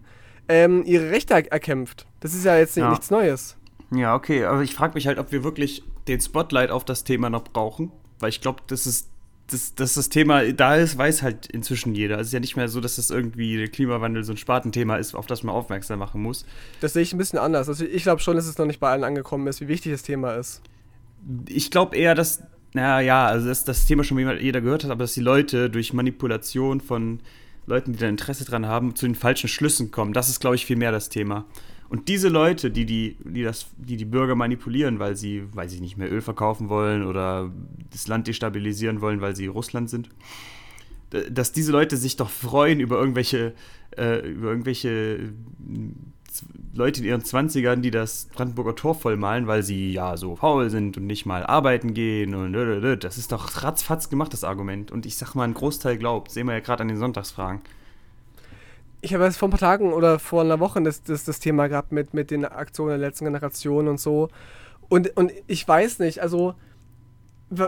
[0.48, 2.06] ähm, ihre Rechte er erkämpft.
[2.20, 2.90] Das ist ja jetzt ja.
[2.90, 3.58] nichts Neues.
[3.92, 7.30] Ja, okay, aber ich frage mich halt, ob wir wirklich den Spotlight auf das Thema
[7.30, 9.10] noch brauchen, weil ich glaube, das ist
[9.48, 12.20] dass, dass das Thema da ist, weiß halt inzwischen jeder.
[12.20, 15.16] Es ist ja nicht mehr so, dass das irgendwie der Klimawandel so ein Spartenthema ist,
[15.16, 16.46] auf das man aufmerksam machen muss.
[16.80, 17.68] Das sehe ich ein bisschen anders.
[17.68, 20.04] Also ich glaube schon, dass es noch nicht bei allen angekommen ist, wie wichtig das
[20.04, 20.62] Thema ist.
[21.48, 22.42] Ich glaube eher, dass,
[22.74, 25.94] naja, ja, also dass das Thema schon jeder gehört hat, aber dass die Leute durch
[25.94, 27.20] Manipulation von
[27.66, 30.14] Leuten, die da Interesse dran haben, zu den falschen Schlüssen kommen.
[30.14, 31.46] Das ist, glaube ich, viel mehr das Thema.
[31.90, 35.82] Und diese Leute, die die, die, das, die die Bürger manipulieren, weil sie, weiß ich
[35.82, 37.52] nicht, mehr Öl verkaufen wollen oder
[37.92, 40.10] das Land destabilisieren wollen, weil sie Russland sind,
[41.30, 43.54] dass diese Leute sich doch freuen über irgendwelche,
[43.96, 45.34] äh, über irgendwelche
[46.74, 50.98] Leute in ihren 20ern, die das Brandenburger Tor vollmalen, weil sie ja so faul sind
[50.98, 52.54] und nicht mal arbeiten gehen und
[53.04, 54.92] das ist doch ratzfatz gemacht, das Argument.
[54.92, 56.32] Und ich sag mal, ein Großteil glaubt.
[56.32, 57.62] Sehen wir ja gerade an den Sonntagsfragen.
[59.02, 61.68] Ich habe erst vor ein paar Tagen oder vor einer Woche das, das, das Thema
[61.68, 64.30] gehabt mit, mit den Aktionen der letzten Generation und so.
[64.90, 66.56] Und, und ich weiß nicht, also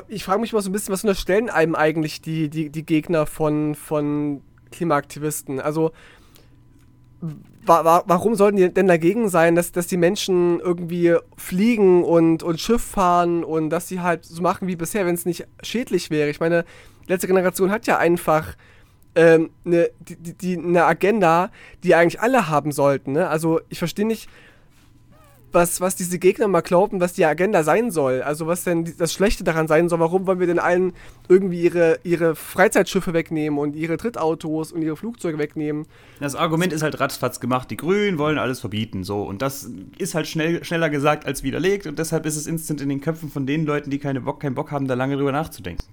[0.08, 3.26] ich frage mich mal so ein bisschen, was unterstellen einem eigentlich die, die, die Gegner
[3.26, 4.42] von, von
[4.72, 5.60] Klimaaktivisten?
[5.60, 5.92] Also
[7.66, 12.84] warum sollten die denn dagegen sein, dass, dass die Menschen irgendwie fliegen und, und Schiff
[12.84, 16.30] fahren und dass sie halt so machen wie bisher, wenn es nicht schädlich wäre?
[16.30, 16.64] Ich meine,
[17.08, 18.56] die letzte Generation hat ja einfach
[19.16, 21.50] ähm, eine, die, die, eine Agenda,
[21.84, 23.14] die eigentlich alle haben sollten.
[23.14, 23.28] Ne?
[23.28, 24.30] Also ich verstehe nicht,
[25.56, 28.22] was, was diese Gegner mal glauben, was die Agenda sein soll.
[28.22, 30.00] Also was denn das Schlechte daran sein soll.
[30.00, 30.94] Warum wollen wir denn allen
[31.28, 35.88] irgendwie ihre, ihre Freizeitschiffe wegnehmen und ihre Trittautos und ihre Flugzeuge wegnehmen?
[36.20, 37.72] Das Argument ist halt ratzfatz gemacht.
[37.72, 39.04] Die Grünen wollen alles verbieten.
[39.04, 39.24] So.
[39.24, 41.88] Und das ist halt schnell, schneller gesagt als widerlegt.
[41.88, 44.56] Und deshalb ist es instant in den Köpfen von den Leuten, die keine Bock, keinen
[44.56, 45.86] Bock haben, da lange drüber nachzudenken.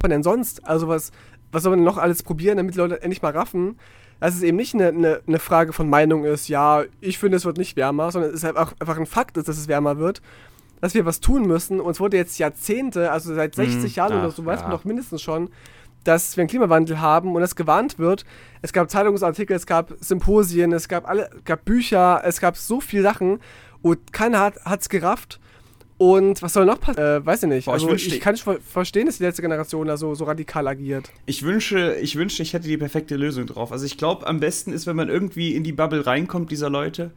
[0.00, 0.66] Was denn sonst?
[0.66, 1.12] Also was,
[1.50, 3.78] was soll man denn noch alles probieren, damit die Leute endlich mal raffen?
[4.24, 7.44] Dass es eben nicht eine, eine, eine, Frage von Meinung ist, ja, ich finde, es
[7.44, 10.22] wird nicht wärmer, sondern es ist einfach, einfach ein Fakt ist, dass es wärmer wird,
[10.80, 11.78] dass wir was tun müssen.
[11.78, 13.88] Und es wurde jetzt Jahrzehnte, also seit 60 mhm.
[13.96, 15.50] Jahren oder so, weiß man doch mindestens schon,
[16.04, 18.24] dass wir einen Klimawandel haben und es gewarnt wird.
[18.62, 23.02] Es gab Zeitungsartikel, es gab Symposien, es gab alle, gab Bücher, es gab so viele
[23.02, 23.40] Sachen
[23.82, 25.38] und keiner hat es gerafft.
[26.04, 27.22] Und was soll noch passieren?
[27.22, 27.64] Äh, weiß ich nicht.
[27.64, 30.68] Boah, also, ich, ich kann nicht verstehen, dass die letzte Generation da so, so radikal
[30.68, 31.10] agiert.
[31.24, 33.72] Ich wünsche, ich wünschte, ich hätte die perfekte Lösung drauf.
[33.72, 37.10] Also ich glaube, am besten ist, wenn man irgendwie in die Bubble reinkommt, dieser Leute,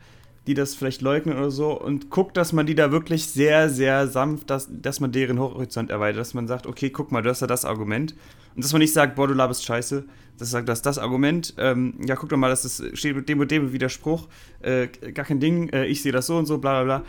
[0.48, 4.08] die das vielleicht leugnen oder so, und guckt, dass man die da wirklich sehr, sehr
[4.08, 7.42] sanft, dass, dass man deren Horizont erweitert, dass man sagt, okay, guck mal, du hast
[7.42, 8.16] ja das Argument.
[8.56, 10.06] Und dass man nicht sagt, boah, du laberst scheiße,
[10.40, 13.42] das sagt, das das Argument, ähm, ja, guck doch mal, das ist, steht mit dem
[13.42, 14.30] und dem Widerspruch,
[14.62, 17.06] äh, gar kein Ding, äh, ich sehe das so und so, bla bla bla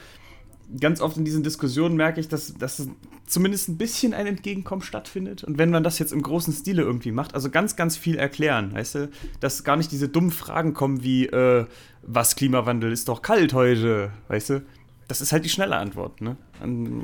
[0.80, 2.88] ganz oft in diesen Diskussionen merke ich, dass, dass
[3.26, 5.44] zumindest ein bisschen ein Entgegenkommen stattfindet.
[5.44, 8.72] Und wenn man das jetzt im großen Stile irgendwie macht, also ganz, ganz viel erklären,
[8.74, 9.10] weißt du,
[9.40, 11.66] dass gar nicht diese dummen Fragen kommen wie, äh,
[12.02, 14.62] was Klimawandel ist doch kalt heute, weißt du?
[15.08, 16.36] Das ist halt die schnelle Antwort, ne?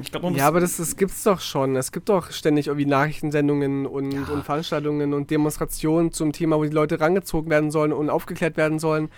[0.03, 1.75] Ich glaub, ja, aber das, das gibt's doch schon.
[1.75, 4.25] Es gibt doch ständig irgendwie Nachrichtensendungen und, ja.
[4.25, 8.79] und Veranstaltungen und Demonstrationen zum Thema, wo die Leute rangezogen werden sollen und aufgeklärt werden
[8.79, 9.09] sollen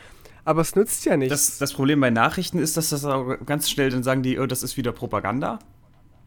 [0.47, 1.33] aber es nützt ja nichts.
[1.33, 4.47] Das, das, Problem bei Nachrichten ist, dass das auch ganz schnell dann sagen die, oh,
[4.47, 5.59] das ist wieder Propaganda.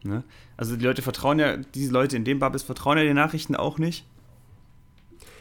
[0.04, 0.24] Ne?
[0.58, 3.78] Also die Leute vertrauen ja, diese Leute in dem Bubbles vertrauen ja den Nachrichten auch
[3.78, 4.06] nicht.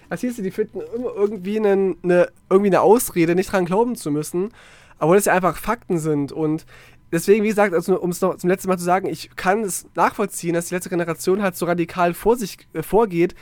[0.07, 3.97] Also siehst du, die finden immer irgendwie eine, eine, irgendwie eine Ausrede, nicht dran glauben
[3.97, 4.51] zu müssen,
[4.97, 6.31] obwohl das ja einfach Fakten sind.
[6.31, 6.65] Und
[7.11, 9.87] deswegen, wie gesagt, also, um es noch zum letzten Mal zu sagen, ich kann es
[9.93, 13.35] nachvollziehen, dass die letzte Generation halt so radikal vor sich äh, vorgeht,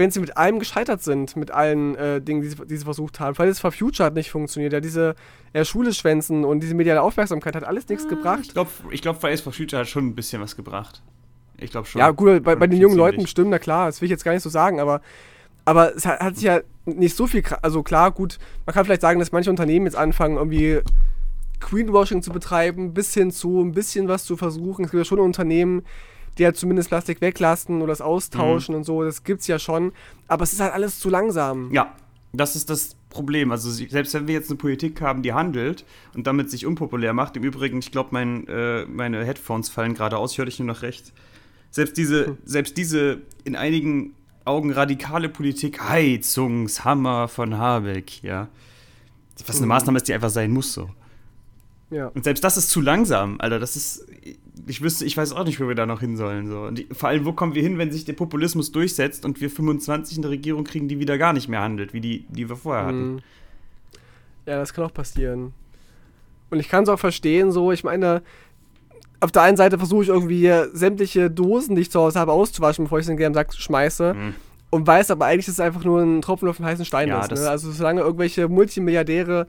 [0.00, 3.20] wenn sie mit allem gescheitert sind, mit allen äh, Dingen, die sie, die sie, versucht
[3.20, 3.36] haben.
[3.46, 5.14] Ist For Future hat nicht funktioniert, ja, diese
[5.52, 8.40] äh, Schule schwänzen und diese mediale Aufmerksamkeit hat alles nichts ah, gebracht.
[8.44, 11.02] Ich glaube, ich glaub, Fridays for Future hat schon ein bisschen was gebracht.
[11.58, 11.98] Ich glaube schon.
[11.98, 14.32] Ja, gut, bei, bei den jungen Leuten bestimmt, na klar, das will ich jetzt gar
[14.32, 15.02] nicht so sagen, aber,
[15.66, 19.02] aber es hat, hat sich ja nicht so viel, also klar, gut, man kann vielleicht
[19.02, 20.80] sagen, dass manche Unternehmen jetzt anfangen, irgendwie
[21.60, 24.86] Greenwashing zu betreiben, bis hin zu ein bisschen was zu versuchen.
[24.86, 25.82] Es gibt ja schon Unternehmen,
[26.44, 28.78] halt zumindest Plastik weglassen oder das austauschen mhm.
[28.78, 29.92] und so, das gibt's ja schon.
[30.28, 31.72] Aber es ist halt alles zu langsam.
[31.72, 31.94] Ja,
[32.32, 33.50] das ist das Problem.
[33.50, 35.84] Also selbst wenn wir jetzt eine Politik haben, die handelt
[36.14, 40.16] und damit sich unpopulär macht, im Übrigen, ich glaube, mein, äh, meine Headphones fallen gerade
[40.16, 41.12] aus, ich höre dich nur noch recht.
[41.70, 42.38] Selbst diese, hm.
[42.44, 44.14] selbst diese in einigen
[44.44, 48.48] Augen radikale Politik, Heizungshammer von Habeck, ja.
[49.46, 49.68] Was eine hm.
[49.68, 50.90] Maßnahme ist, die einfach sein muss so.
[51.90, 52.08] Ja.
[52.08, 53.58] Und selbst das ist zu langsam, Alter.
[53.58, 54.06] Das ist.
[54.66, 56.48] Ich wüsste, ich weiß auch nicht, wo wir da noch hin sollen.
[56.48, 56.62] So.
[56.62, 59.50] Und die, vor allem, wo kommen wir hin, wenn sich der Populismus durchsetzt und wir
[59.50, 62.56] 25 in der Regierung kriegen, die wieder gar nicht mehr handelt, wie die, die wir
[62.56, 63.14] vorher hatten.
[63.14, 63.20] Mhm.
[64.46, 65.52] Ja, das kann auch passieren.
[66.50, 68.22] Und ich kann es auch verstehen, so, ich meine,
[69.20, 72.86] auf der einen Seite versuche ich irgendwie sämtliche Dosen, die ich zu Hause habe, auszuwaschen,
[72.86, 74.14] bevor ich sie in den Sack schmeiße.
[74.14, 74.34] Mhm.
[74.70, 77.20] Und weiß aber eigentlich, dass es einfach nur ein Tropfen auf den heißen Stein ja,
[77.20, 77.32] ist.
[77.32, 77.48] Ne?
[77.48, 79.48] Also solange irgendwelche Multimilliardäre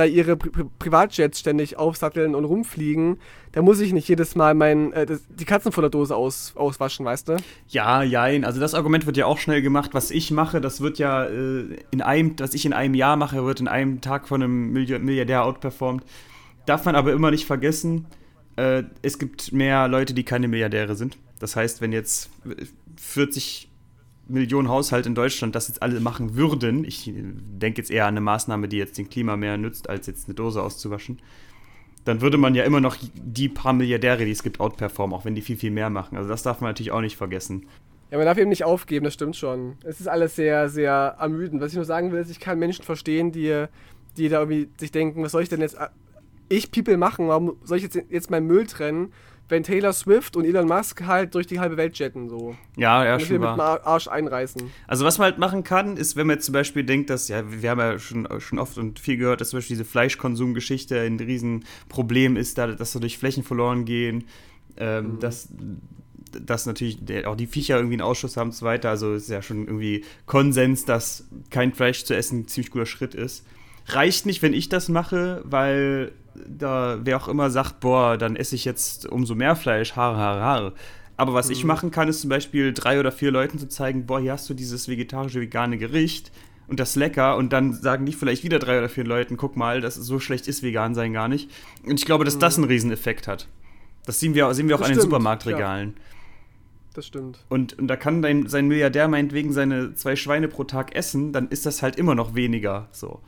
[0.00, 3.18] da ihre Pri Privatjets ständig aufsatteln und rumfliegen,
[3.52, 7.36] da muss ich nicht jedes Mal mein, äh, das, die Katzenfutterdose aus, auswaschen, weißt du?
[7.68, 8.44] Ja, jein.
[8.44, 9.90] Also das Argument wird ja auch schnell gemacht.
[9.92, 13.44] Was ich mache, das wird ja äh, in einem, was ich in einem Jahr mache,
[13.44, 16.04] wird in einem Tag von einem Milliardär outperformed.
[16.66, 18.06] Darf man aber immer nicht vergessen,
[18.56, 21.18] äh, es gibt mehr Leute, die keine Milliardäre sind.
[21.38, 22.30] Das heißt, wenn jetzt
[22.96, 23.69] 40
[24.30, 28.20] Millionen Haushalte in Deutschland das jetzt alle machen würden, ich denke jetzt eher an eine
[28.20, 31.18] Maßnahme, die jetzt den Klima mehr nützt, als jetzt eine Dose auszuwaschen,
[32.04, 35.34] dann würde man ja immer noch die paar Milliardäre, die es gibt, outperformen, auch wenn
[35.34, 36.16] die viel, viel mehr machen.
[36.16, 37.66] Also das darf man natürlich auch nicht vergessen.
[38.10, 39.76] Ja, man darf eben nicht aufgeben, das stimmt schon.
[39.84, 41.60] Es ist alles sehr, sehr ermüdend.
[41.60, 43.66] Was ich nur sagen will, ist, ich kann Menschen verstehen, die,
[44.16, 45.76] die da irgendwie sich denken, was soll ich denn jetzt,
[46.48, 49.12] ich People machen, warum soll ich jetzt, jetzt meinen Müll trennen,
[49.50, 52.56] wenn Taylor Swift und Elon Musk halt durch die halbe Welt jetten, so.
[52.76, 53.60] Ja, ja, und schon mit dem.
[53.60, 54.70] Arsch einreißen.
[54.86, 57.42] Also was man halt machen kann, ist, wenn man jetzt zum Beispiel denkt, dass, ja,
[57.46, 61.18] wir haben ja schon, schon oft und viel gehört, dass zum Beispiel diese Fleischkonsumgeschichte ein
[61.18, 64.24] Riesenproblem ist, da, dass dadurch Flächen verloren gehen,
[64.76, 65.48] ähm, dass,
[66.32, 68.90] dass natürlich auch die Viecher irgendwie einen Ausschuss haben und so weiter.
[68.90, 73.14] Also ist ja schon irgendwie Konsens, dass kein Fleisch zu essen ein ziemlich guter Schritt
[73.14, 73.44] ist.
[73.86, 78.54] Reicht nicht, wenn ich das mache, weil da wer auch immer sagt, boah, dann esse
[78.54, 80.72] ich jetzt umso mehr Fleisch, Haare, Haare, Haare.
[81.16, 84.20] Aber was ich machen kann, ist zum Beispiel drei oder vier Leuten zu zeigen, boah,
[84.20, 86.32] hier hast du dieses vegetarische, vegane Gericht
[86.66, 89.56] und das ist lecker und dann sagen die vielleicht wieder drei oder vier Leuten, guck
[89.56, 91.50] mal, das ist so schlecht ist vegan sein gar nicht.
[91.84, 93.48] Und ich glaube, dass das einen Rieseneffekt hat.
[94.06, 95.94] Das sehen wir, sehen wir auch Das an den stimmt, Supermarktregalen.
[96.94, 97.44] Das stimmt.
[97.48, 101.48] Und, und da kann dein, sein Milliardär meinetwegen seine zwei Schweine pro Tag essen, dann
[101.48, 102.88] ist das halt immer noch weniger.
[102.92, 103.20] So.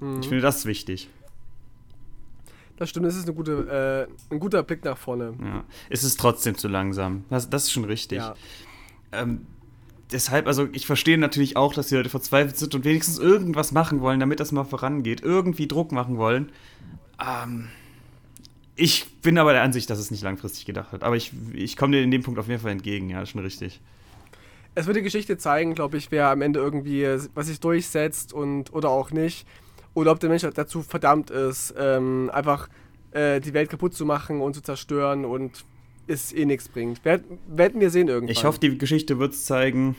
[0.00, 0.20] Mhm.
[0.20, 1.08] Ich finde das wichtig.
[2.76, 5.34] Das stimmt, das ist eine gute, äh, ein guter Blick nach vorne.
[5.40, 5.64] Ja.
[5.88, 7.24] Es ist trotzdem zu langsam.
[7.30, 8.18] Das, das ist schon richtig.
[8.18, 8.34] Ja.
[9.12, 9.46] Ähm,
[10.12, 14.00] deshalb, also ich verstehe natürlich auch, dass die Leute verzweifelt sind und wenigstens irgendwas machen
[14.00, 15.22] wollen, damit das mal vorangeht.
[15.22, 16.52] Irgendwie Druck machen wollen.
[17.18, 17.68] Ähm,
[18.74, 21.02] ich bin aber der Ansicht, dass es nicht langfristig gedacht hat.
[21.02, 23.40] Aber ich, ich komme dir in dem Punkt auf jeden Fall entgegen, ja, ist schon
[23.40, 23.80] richtig.
[24.74, 28.74] Es wird die Geschichte zeigen, glaube ich, wer am Ende irgendwie, was sich durchsetzt und
[28.74, 29.46] oder auch nicht.
[29.96, 32.68] Oder ob der Mensch dazu verdammt ist, ähm, einfach
[33.12, 35.64] äh, die Welt kaputt zu machen und zu zerstören und
[36.06, 37.02] es eh nichts bringt.
[37.04, 38.32] Werd, werden wir sehen irgendwann.
[38.32, 39.96] Ich hoffe, die Geschichte wird es zeigen.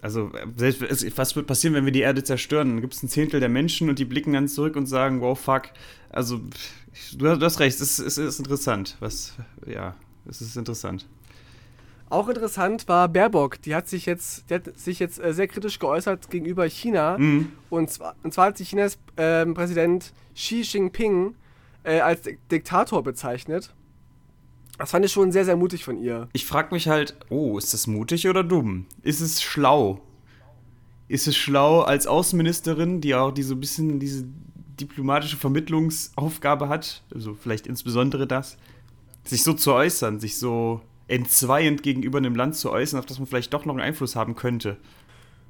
[0.00, 2.68] Also, selbst, was wird passieren, wenn wir die Erde zerstören?
[2.68, 5.36] Dann gibt es ein Zehntel der Menschen und die blicken dann zurück und sagen, wow,
[5.38, 5.62] fuck.
[6.10, 6.40] Also,
[7.18, 8.96] du, hast- recht, es, ist- es ist interessant.
[9.00, 9.32] Was,
[9.66, 9.96] ja,
[10.28, 11.04] es ist interessant.
[12.08, 13.60] Auch interessant war Baerbock.
[13.62, 17.18] Die hat sich jetzt, die hat sich jetzt äh, sehr kritisch geäußert gegenüber China.
[17.18, 17.52] Mhm.
[17.68, 21.34] Und, zwar, und zwar hat sich Chinas ähm, Präsident Xi Jinping
[21.82, 23.74] äh, als Dik- Diktator bezeichnet.
[24.78, 26.28] Das fand ich schon sehr, sehr mutig von ihr.
[26.32, 28.86] Ich frage mich halt, oh, ist das mutig oder dumm?
[29.02, 30.00] Ist es schlau?
[31.08, 34.26] Ist es schlau als Außenministerin, die auch diese bisschen diese
[34.78, 38.58] diplomatische Vermittlungsaufgabe hat, also vielleicht insbesondere das,
[39.24, 43.26] sich so zu äußern, sich so entzweiend gegenüber einem Land zu äußern, auf das man
[43.26, 44.76] vielleicht doch noch einen Einfluss haben könnte.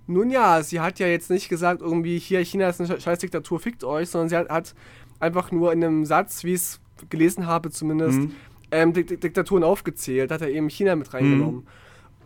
[0.07, 3.19] Nun ja, sie hat ja jetzt nicht gesagt, irgendwie hier China ist eine Sche- scheiß
[3.19, 4.75] Diktatur, fickt euch, sondern sie hat, hat
[5.19, 6.81] einfach nur in einem Satz, wie ich es
[7.11, 8.35] gelesen habe zumindest, Mhm.
[8.71, 11.67] ähm, Dik Dik- Diktaturen aufgezählt, hat er eben China mit reingenommen.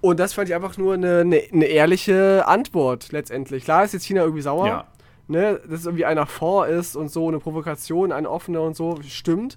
[0.02, 3.64] Und das fand ich einfach nur eine, eine, eine ehrliche Antwort letztendlich.
[3.64, 4.84] Klar ist jetzt China irgendwie sauer, Ja.
[5.28, 8.98] ne, dass es irgendwie einer vor ist und so, eine Provokation, eine offene und so,
[9.06, 9.56] stimmt.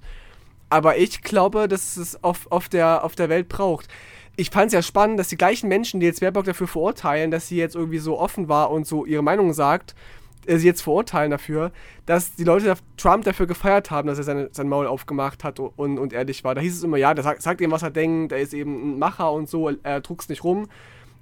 [0.74, 3.88] Aber ich glaube, dass es auf, auf, der, auf der Welt braucht.
[4.36, 7.48] Ich fand es ja spannend, dass die gleichen Menschen, die jetzt Baerbock dafür verurteilen, dass
[7.48, 9.94] sie jetzt irgendwie so offen war und so ihre Meinung sagt,
[10.48, 11.72] äh, sie jetzt verurteilen dafür,
[12.08, 16.00] dass die Leute Trump dafür gefeiert haben, dass er seine, sein Maul aufgemacht hat und,
[16.00, 16.56] und ehrlich war.
[16.56, 18.96] Da hieß es immer, ja, der sagt, sagt ihm, was er denkt, er ist eben
[18.96, 20.70] ein Macher und so, er druckst nicht rum.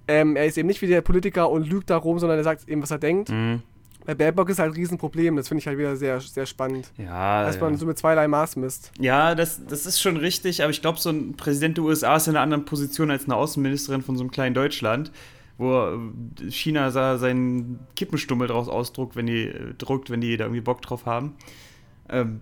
[0.07, 2.69] Ähm, er ist eben nicht wie der Politiker und lügt da rum, sondern er sagt
[2.69, 3.31] eben, was er denkt.
[3.31, 3.63] Mhm.
[4.05, 6.91] Bei Baerbock ist halt ein Riesenproblem, das finde ich halt wieder sehr, sehr spannend.
[6.97, 7.61] Ja, Dass ja.
[7.61, 8.91] man so mit zweierlei Maß misst.
[8.99, 12.27] Ja, das, das ist schon richtig, aber ich glaube, so ein Präsident der USA ist
[12.27, 15.11] in einer anderen Position als eine Außenministerin von so einem kleinen Deutschland,
[15.57, 15.75] wo
[16.41, 20.81] äh, China seinen Kippenstummel draus ausdruckt, wenn die äh, druckt, wenn die da irgendwie Bock
[20.81, 21.35] drauf haben.
[22.09, 22.41] Ähm,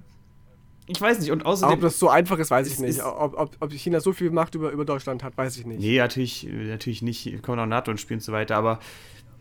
[0.91, 1.76] ich weiß nicht, und außerdem.
[1.76, 2.89] ob das so einfach ist, weiß ich Es nicht.
[2.97, 5.80] ist- Ob, ob, ob China so viel Macht über, über Deutschland hat, weiß ich nicht.
[5.82, 7.26] Nee, natürlich, natürlich nicht.
[7.26, 8.55] Wir kommen auch NATO ins Spiel und so weiter.
[8.55, 8.80] Aber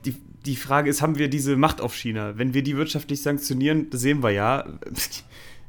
[0.05, 0.15] die,
[0.47, 2.37] die Frage ist, haben wir diese Macht auf China?
[2.37, 4.65] Wenn wir die wirtschaftlich sanktionieren, das sehen wir ja.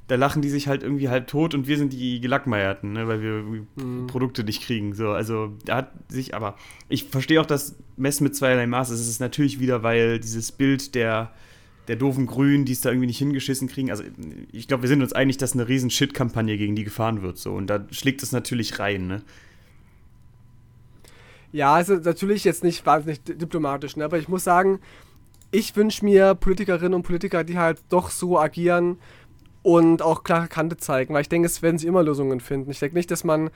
[0.08, 3.22] Da lachen die sich halt irgendwie halb tot und wir sind die Gelackmeierten, ne, weil
[3.22, 3.44] wir
[3.76, 4.08] Mhm.
[4.08, 4.94] Produkte nicht kriegen.
[4.96, 6.58] So, also da hat sich, aber
[6.88, 8.90] ich verstehe auch das Messen mit zweierlei Maß.
[8.90, 11.32] Es ist natürlich wieder, weil dieses Bild der,
[11.88, 13.92] der doofen Grünen, die es da irgendwie nicht hingeschissen kriegen.
[13.92, 14.04] Also
[14.52, 17.38] ich glaube, wir sind uns einig, dass eine riesen Shit-Kampagne gegen die gefahren wird.
[17.38, 17.54] So.
[17.54, 19.22] Und da schlägt es natürlich rein, ne?
[21.52, 24.06] Ja, also natürlich jetzt nicht wahnsinnig di- diplomatisch, ne?
[24.06, 24.80] aber ich muss sagen,
[25.52, 29.00] ich wünsche mir Politikerinnen und Politiker, die halt doch so agieren
[29.64, 32.70] und auch klare Kante zeigen, weil ich denke, es werden sie immer Lösungen finden.
[32.72, 33.50] Ich denke nicht, dass man,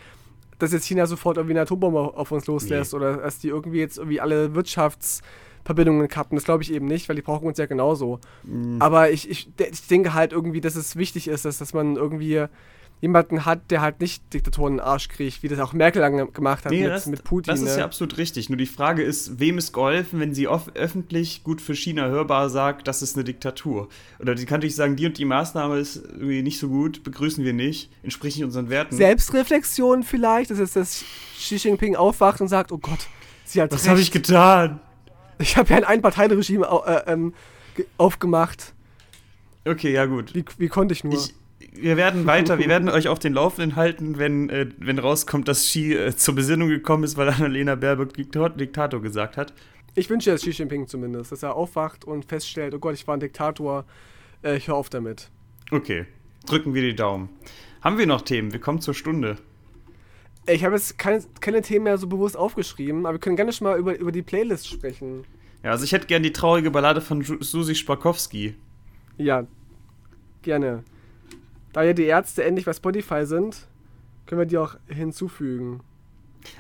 [0.59, 2.97] dass jetzt China sofort irgendwie eine Atombombe auf uns loslässt Nee.
[2.97, 6.35] oder dass die irgendwie jetzt irgendwie alle Wirtschaftsverbindungen kappen.
[6.35, 8.19] Das glaube ich eben nicht, weil die brauchen uns ja genauso.
[8.43, 8.77] Mhm.
[8.81, 12.45] Aber ich, ich, ich denke halt irgendwie, dass es wichtig ist, dass, dass man irgendwie
[13.03, 16.25] jemanden hat, der halt nicht Diktatoren in den Arsch kriegt, wie das auch Merkel lange
[16.27, 17.51] gemacht hat Nee, mit, das, mit Putin.
[17.53, 17.79] das ist ne?
[17.79, 18.49] ja absolut richtig.
[18.49, 22.87] Nur die Frage ist, wem ist geholfen, wenn sie öffentlich gut für China hörbar sagt,
[22.87, 23.89] das ist eine Diktatur?
[24.19, 27.43] Oder die kann natürlich sagen, die und die Maßnahme ist irgendwie nicht so gut, begrüßen
[27.43, 28.95] wir nicht, entspricht nicht unseren Werten.
[28.95, 31.03] Selbstreflexion vielleicht, dass jetzt das
[31.37, 32.99] Xi Jinping aufwacht und sagt, oh Gott,
[33.43, 34.79] sie hat Was habe ich getan?
[35.39, 37.33] Ich habe ja ein Einparteienregime äh, ähm,
[37.75, 38.73] ge- aufgemacht.
[39.65, 40.33] Okay, ja gut.
[40.33, 41.15] Wie, wie konnte ich nur?
[41.15, 41.33] Ich,
[41.73, 45.61] wir werden weiter, wir werden euch auf den Laufenden halten, wenn, äh, wenn rauskommt, dass
[45.63, 49.53] Xi äh, zur Besinnung gekommen ist, weil Annalena Baerbock Diktator, gesagt hat.
[49.95, 53.15] Ich wünsche jetzt Xi Jinping zumindest, dass er aufwacht und feststellt, oh Gott, ich war
[53.15, 53.85] ein Diktator,
[54.43, 55.29] äh, ich höre auf damit.
[55.71, 56.05] Okay,
[56.45, 57.29] drücken wir die Daumen.
[57.81, 58.53] Haben wir noch Themen?
[58.53, 59.37] Wir kommen zur Stunde.
[60.45, 63.67] Ich habe jetzt keine, keine Themen mehr so bewusst aufgeschrieben, aber wir können gerne schon
[63.67, 65.23] mal über, über die Playlist sprechen.
[65.63, 68.55] Ja, also ich hätte gern die traurige Ballade von Susi Spakowski.
[69.17, 69.47] Ja,
[70.41, 70.83] gerne.
[71.73, 73.67] Da ja die Ärzte endlich bei Spotify sind,
[74.25, 75.81] können wir die auch hinzufügen.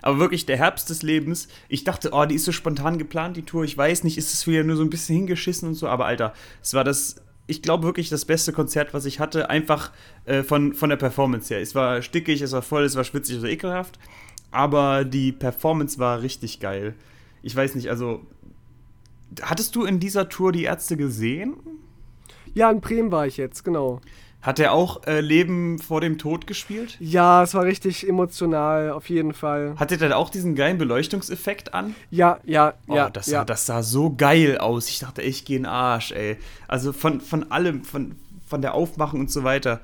[0.01, 1.47] Aber wirklich der Herbst des Lebens.
[1.67, 3.63] Ich dachte, oh, die ist so spontan geplant, die Tour.
[3.63, 5.87] Ich weiß nicht, ist es wieder nur so ein bisschen hingeschissen und so.
[5.87, 9.49] Aber Alter, es war das, ich glaube wirklich das beste Konzert, was ich hatte.
[9.49, 9.91] Einfach
[10.25, 11.61] äh, von, von der Performance her.
[11.61, 13.99] Es war stickig, es war voll, es war schwitzig, es war ekelhaft.
[14.51, 16.95] Aber die Performance war richtig geil.
[17.41, 18.25] Ich weiß nicht, also.
[19.41, 21.55] Hattest du in dieser Tour die Ärzte gesehen?
[22.53, 23.99] Ja, in Bremen war ich jetzt, genau.
[24.43, 26.97] Hat er auch äh, Leben vor dem Tod gespielt?
[26.99, 29.73] Ja, es war richtig emotional, auf jeden Fall.
[29.77, 31.95] Hat er dann auch diesen geilen Beleuchtungseffekt an?
[32.11, 33.09] Ja, ja, Oh, ja.
[33.09, 33.39] das, ja.
[33.39, 34.89] sah, das sah so geil aus.
[34.89, 36.37] Ich dachte, ich gehe in den Arsch, ey.
[36.67, 38.15] Also von, von allem, von,
[38.45, 39.79] von der Aufmachung und so weiter.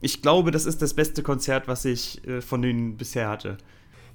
[0.00, 3.58] Ich glaube, das ist das beste Konzert, was ich äh, von denen bisher hatte.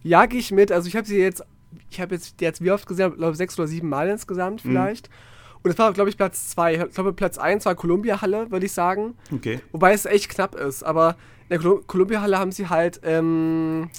[0.04, 0.74] Ja, gehe ich mit.
[0.74, 1.42] Also ich habe sie jetzt,
[1.90, 4.74] ich habe jetzt, jetzt wie oft gesehen, ich glaube sechs oder sieben Mal insgesamt Mhm.
[5.66, 6.76] Und es war, glaube ich, Platz zwei.
[6.76, 9.16] Ich glaube, Platz eins war Columbia-Halle, würde ich sagen.
[9.34, 9.60] Okay.
[9.72, 10.84] Wobei es echt knapp ist.
[10.84, 11.16] Aber
[11.50, 13.90] in der Colu- Columbia-Halle haben sie halt, ähm,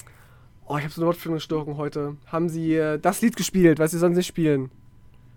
[0.66, 2.16] oh, ich habe so eine Wortfindungsstörung heute.
[2.26, 4.70] Haben sie äh, das Lied gespielt, was sie sonst nicht spielen.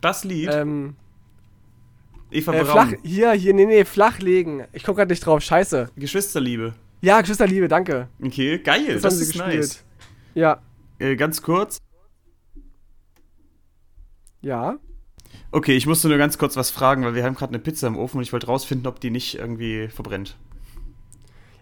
[0.01, 0.95] Das Lied, Ähm,
[2.29, 4.65] Eva äh, flach, hier, hier, nee, nee, flachlegen.
[4.71, 5.89] Ich komme gerade nicht drauf, scheiße.
[5.95, 6.75] Geschwisterliebe.
[7.01, 8.07] Ja, Geschwisterliebe, danke.
[8.23, 9.55] Okay, geil, das, Das, ist gespielt.
[9.61, 9.83] nice.
[10.35, 10.61] Ja,
[10.99, 11.79] Äh, ganz kurz.
[14.41, 14.77] ja.
[15.51, 17.97] Okay, ich musste nur ganz kurz was fragen, weil wir haben gerade eine Pizza im
[17.97, 20.37] Ofen und ich wollte rausfinden, ob die nicht irgendwie verbrennt.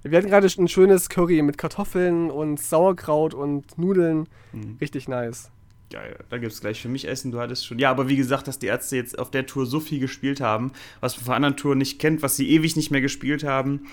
[0.04, 4.28] Wir hatten gerade ein schönes Curry mit Kartoffeln und Sauerkraut und Nudeln.
[4.54, 4.78] Mhm.
[4.80, 5.52] Richtig nice.
[5.90, 7.80] Geil, da gibt es gleich für mich Essen, du hattest schon.
[7.80, 10.74] Ja, aber wie gesagt, dass die Ärzte jetzt auf der Tour so viel gespielt haben,
[11.00, 13.88] was man von anderen Touren nicht kennt, was sie ewig nicht mehr gespielt haben.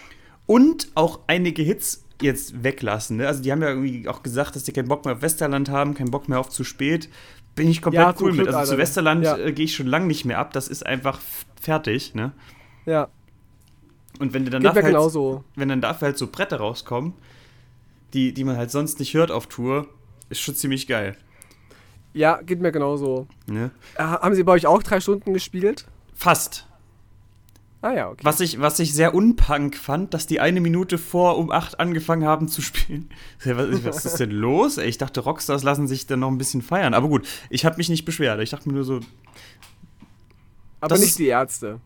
[0.47, 3.19] Und auch einige Hits jetzt weglassen.
[3.19, 3.29] Ne?
[3.29, 5.95] Also die haben ja irgendwie auch gesagt, dass die keinen Bock mehr auf Westerland haben,
[5.95, 7.09] keinen Bock mehr auf zu spät.
[7.55, 8.45] Bin ich komplett Ja, cool mit.
[8.47, 8.79] Glück, Also zu.
[8.79, 9.37] Westerland Ja.
[9.39, 10.53] äh, gehe ich schon lange nicht mehr ab.
[10.53, 11.21] Das ist einfach
[11.61, 12.33] fertig, ne?
[12.87, 13.09] Ja,
[14.19, 15.45] Und wenn du dann dafür halt, genauso.
[15.57, 17.15] wenn dann dafür halt so Bretter rauskommen,
[18.13, 19.89] die, die man halt sonst nicht hört auf Tour,
[20.29, 21.17] ist schon ziemlich geil.
[22.13, 23.27] Ja, geht mir genauso.
[23.47, 23.71] Ne?
[23.97, 25.87] Äh, haben sie bei euch auch drei Stunden gespielt?
[26.15, 26.67] Fast.
[27.85, 28.21] Ah ja, okay.
[28.25, 32.25] Was ich, was ich sehr unpunk fand, dass die eine Minute vor um 8 angefangen
[32.25, 33.11] haben zu spielen.
[33.45, 34.79] Was, was ist denn los?
[34.79, 36.95] Ey, ich dachte, Rockstars lassen sich dann noch ein bisschen feiern.
[36.95, 38.41] Aber gut, ich habe mich nicht beschwert.
[38.41, 39.01] Ich dachte mir nur so,
[40.81, 41.79] Aber das nicht die Ärzte.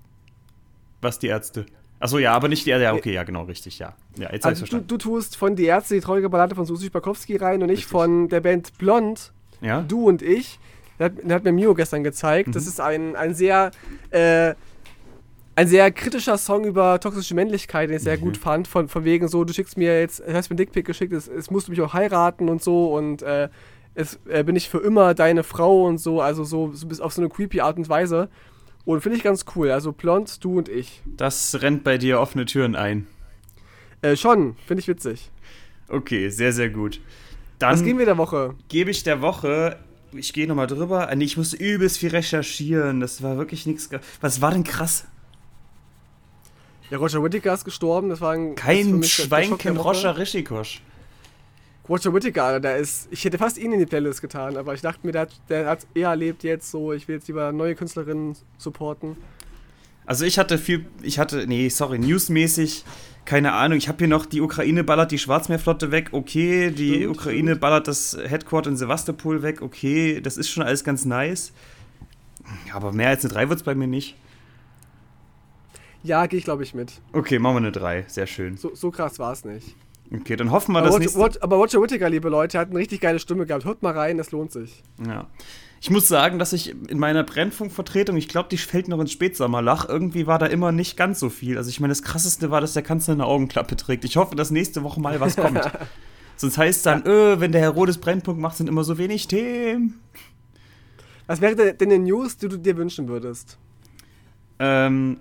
[1.00, 1.66] was die Ärzte.
[2.00, 2.84] Achso, ja, aber nicht die Ärzte.
[2.84, 3.94] Ja, okay, ja, genau, richtig, ja.
[4.16, 4.86] Ja, jetzt Also du, verstanden.
[4.86, 7.90] du tust von die Ärzte die traurige Ballade von Susi Spakowski rein und ich Richtig.
[7.90, 9.82] von der Band Blond, Ja?
[9.82, 10.60] du und ich.
[11.00, 12.54] Der hat, der hat mir Mio gestern gezeigt.
[12.54, 12.68] Das Mhm.
[12.68, 13.72] ist ein, ein sehr
[14.10, 14.54] äh,
[15.58, 18.20] ein sehr kritischer Song über toxische Männlichkeit, den ich sehr Mhm.
[18.22, 18.68] gut fand.
[18.68, 21.50] Von, von wegen so, du schickst mir jetzt, hast mir einen Dickpick geschickt, es, es
[21.50, 23.48] musst du mich auch heiraten und so und äh,
[23.94, 27.12] es äh, bin ich für immer deine Frau und so, also so, so bis auf
[27.12, 28.28] so eine creepy Art und Weise.
[28.84, 29.70] Und finde ich ganz cool.
[29.72, 31.02] Also Blond, du und ich.
[31.04, 33.06] Das rennt bei dir offene Türen ein.
[34.00, 35.30] Äh, schon, finde ich witzig.
[35.88, 37.00] Okay, sehr, sehr gut.
[37.58, 38.54] Was Dann gehen wir der Woche?
[38.68, 39.76] gebe ich der Woche.
[40.12, 41.08] Ich gehe nochmal drüber.
[41.10, 43.00] Ah, Nee, ich musste übelst viel recherchieren.
[43.00, 43.90] Das war wirklich nichts.
[44.20, 45.04] Was war denn krass?
[46.90, 48.08] Ja, Roger Whittaker ist gestorben.
[48.08, 48.54] Das war ein.
[48.54, 49.88] Kein mich der- der Schwein Schock der kennt Woche.
[49.96, 50.80] Roger Rischikosch.
[51.88, 53.08] Roger Whittaker, der ist.
[53.10, 55.66] Ich hätte fast ihn in die Playlist getan, aber ich dachte mir, der, hat- der
[55.66, 56.92] hat eher erlebt jetzt so.
[56.92, 59.16] Ich will jetzt lieber neue Künstlerinnen supporten.
[60.04, 62.84] Also ich hatte viel, ich hatte, nee, sorry, newsmäßig,
[63.26, 63.76] keine Ahnung.
[63.76, 66.70] Ich habe hier noch, die Ukraine ballert die Schwarzmeerflotte weg, okay.
[66.70, 67.60] Die Stimmt, Ukraine stimmt.
[67.60, 70.20] ballert das Headquarter in Sevastopol weg, okay.
[70.22, 71.52] Das ist schon alles ganz nice.
[72.72, 74.14] Aber mehr als eine 3 wird es bei mir nicht.
[76.08, 76.92] Ja, gehe ich glaube ich mit.
[77.12, 78.56] Okay, machen wir eine 3, sehr schön.
[78.56, 79.76] So, so krass war es nicht.
[80.12, 81.42] Okay, dann hoffen wir, Aber dass Roger, nächste...
[81.42, 83.66] Aber Roger Whittaker, liebe Leute, hat eine richtig geile Stimme gehabt.
[83.66, 84.82] Hört mal rein, das lohnt sich.
[85.06, 85.26] Ja.
[85.82, 89.86] Ich muss sagen, dass ich in meiner Brennfunkvertretung, ich glaube, die fällt noch ins Spätsommerlach,
[89.88, 91.58] irgendwie war da immer nicht ganz so viel.
[91.58, 94.04] Also ich meine, das krasseste war, dass der Kanzler eine Augenklappe trägt.
[94.06, 95.60] Ich hoffe, dass nächste Woche mal was kommt.
[96.36, 99.28] Sonst heißt es dann, öh, wenn der Herr Rodes Brennpunkt macht, sind immer so wenig
[99.28, 100.00] Themen.
[101.26, 103.58] Was wäre denn- denn eine News, die du dir wünschen würdest?
[104.58, 105.18] Ähm,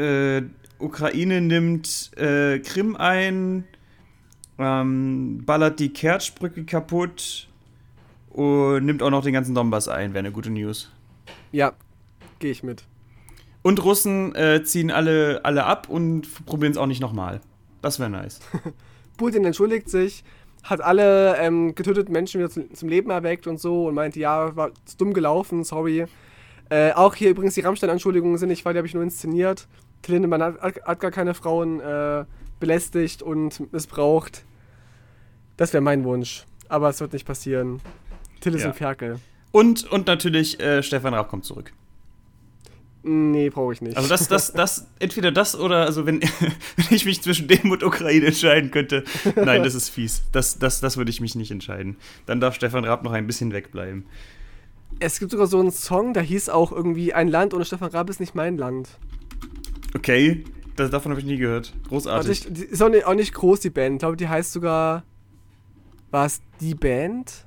[0.00, 0.42] äh,
[0.78, 3.64] Ukraine nimmt äh, Krim ein,
[4.58, 7.48] ähm, ballert die Kertschbrücke kaputt
[8.30, 10.90] und nimmt auch noch den ganzen Donbass ein, wäre eine gute News.
[11.52, 11.72] Ja,
[12.38, 12.84] gehe ich mit.
[13.62, 17.40] Und Russen äh, ziehen alle, alle ab und probieren es auch nicht nochmal.
[17.82, 18.40] Das wäre nice.
[19.18, 20.24] Putin entschuldigt sich,
[20.62, 24.56] hat alle ähm, getöteten Menschen wieder zu, zum Leben erweckt und so und meinte, ja,
[24.56, 26.06] war dumm gelaufen, sorry.
[26.70, 29.66] Äh, auch hier übrigens die Rammstein-Anschuldigungen sind nicht wahr, die habe ich nur inszeniert.
[30.08, 32.24] Lindemann hat, hat, hat gar keine Frauen äh,
[32.58, 34.44] belästigt und missbraucht.
[35.56, 36.44] Das wäre mein Wunsch.
[36.68, 37.80] Aber es wird nicht passieren.
[38.40, 38.68] Till ist Ja.
[38.68, 39.18] ein Ferkel.
[39.52, 41.72] Und, und natürlich, äh, Stefan Raab kommt zurück.
[43.02, 43.96] Nee, brauche ich nicht.
[43.96, 46.20] Also das, das, das, entweder das oder, also wenn,
[46.76, 49.04] wenn ich mich zwischen dem und Ukraine entscheiden könnte,
[49.36, 50.22] nein, das ist fies.
[50.32, 51.96] Das, das, das würde ich mich nicht entscheiden.
[52.26, 54.04] Dann darf Stefan Raab noch ein bisschen wegbleiben.
[55.00, 58.10] es gibt sogar so einen Song, da hieß auch irgendwie Ein Land ohne Stefan Raab
[58.10, 58.90] ist nicht mein Land.
[59.94, 60.44] Okay,
[60.76, 61.72] das, davon habe ich nie gehört.
[61.74, 62.46] Also Großartig.
[62.46, 63.94] ich, die ist auch nicht, auch nicht groß, die Band.
[63.94, 65.04] Ich glaube, die heißt sogar.
[66.10, 67.46] War es die Band?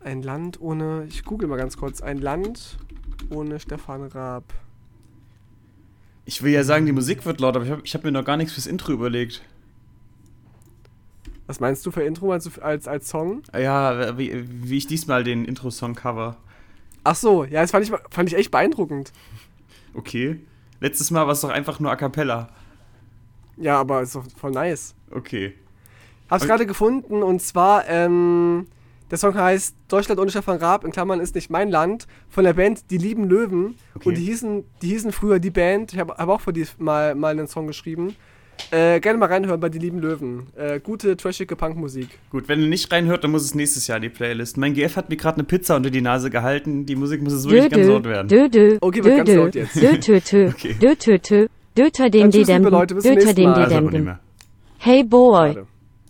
[0.00, 1.06] Ein Land ohne.
[1.08, 2.02] Ich google mal ganz kurz.
[2.02, 2.76] Ein Land
[3.30, 4.44] ohne Stefan Raab.
[6.26, 8.24] Ich will ja sagen, die Musik wird laut, aber ich habe ich hab mir noch
[8.24, 9.42] gar nichts fürs Intro überlegt.
[11.46, 13.42] Was meinst du für Intro als, als, als Song?
[13.52, 16.36] Ja, wie, wie ich diesmal den Intro-Song cover.
[17.04, 19.12] Ach so, ja, das fand ich, fand ich echt beeindruckend.
[19.94, 20.40] Okay.
[20.80, 22.48] Letztes Mal war es doch einfach nur A Cappella.
[23.56, 24.94] Ja, aber ist doch voll nice.
[25.10, 25.54] Okay.
[26.30, 28.66] Hab's gerade gefunden und zwar, ähm,
[29.10, 32.54] der Song heißt Deutschland ohne Stefan Raab, in Klammern ist nicht mein Land, von der
[32.54, 33.76] Band Die Lieben Löwen.
[33.94, 34.08] Okay.
[34.08, 37.14] Und die hießen, die hießen früher die Band, ich habe hab auch für die mal,
[37.14, 38.16] mal einen Song geschrieben.
[38.70, 40.46] Äh, gerne mal reinhören bei Die Lieben Löwen.
[40.56, 42.08] Äh, gute, trashige Punkmusik.
[42.30, 44.56] Gut, wenn ihr nicht reinhört, dann muss es nächstes Jahr in die Playlist.
[44.56, 46.86] Mein GF hat mir gerade eine Pizza unter die Nase gehalten.
[46.86, 48.28] Die Musik muss es wirklich ganz laut werden.
[48.28, 49.76] Dö, dö, Okay, wird dö, ganz dö, laut jetzt.
[49.76, 50.74] Dö, tö, tö, Okay.
[50.80, 51.46] dö, tö, tö,
[51.76, 53.54] döter dem Dann tschüss, die liebe Demden, Leute, bis zum döter nächsten dem Mal.
[53.54, 54.04] die Also aber nicht Demden.
[54.04, 54.20] mehr.
[54.78, 55.48] Hey boy.
[55.54, 55.66] Schade.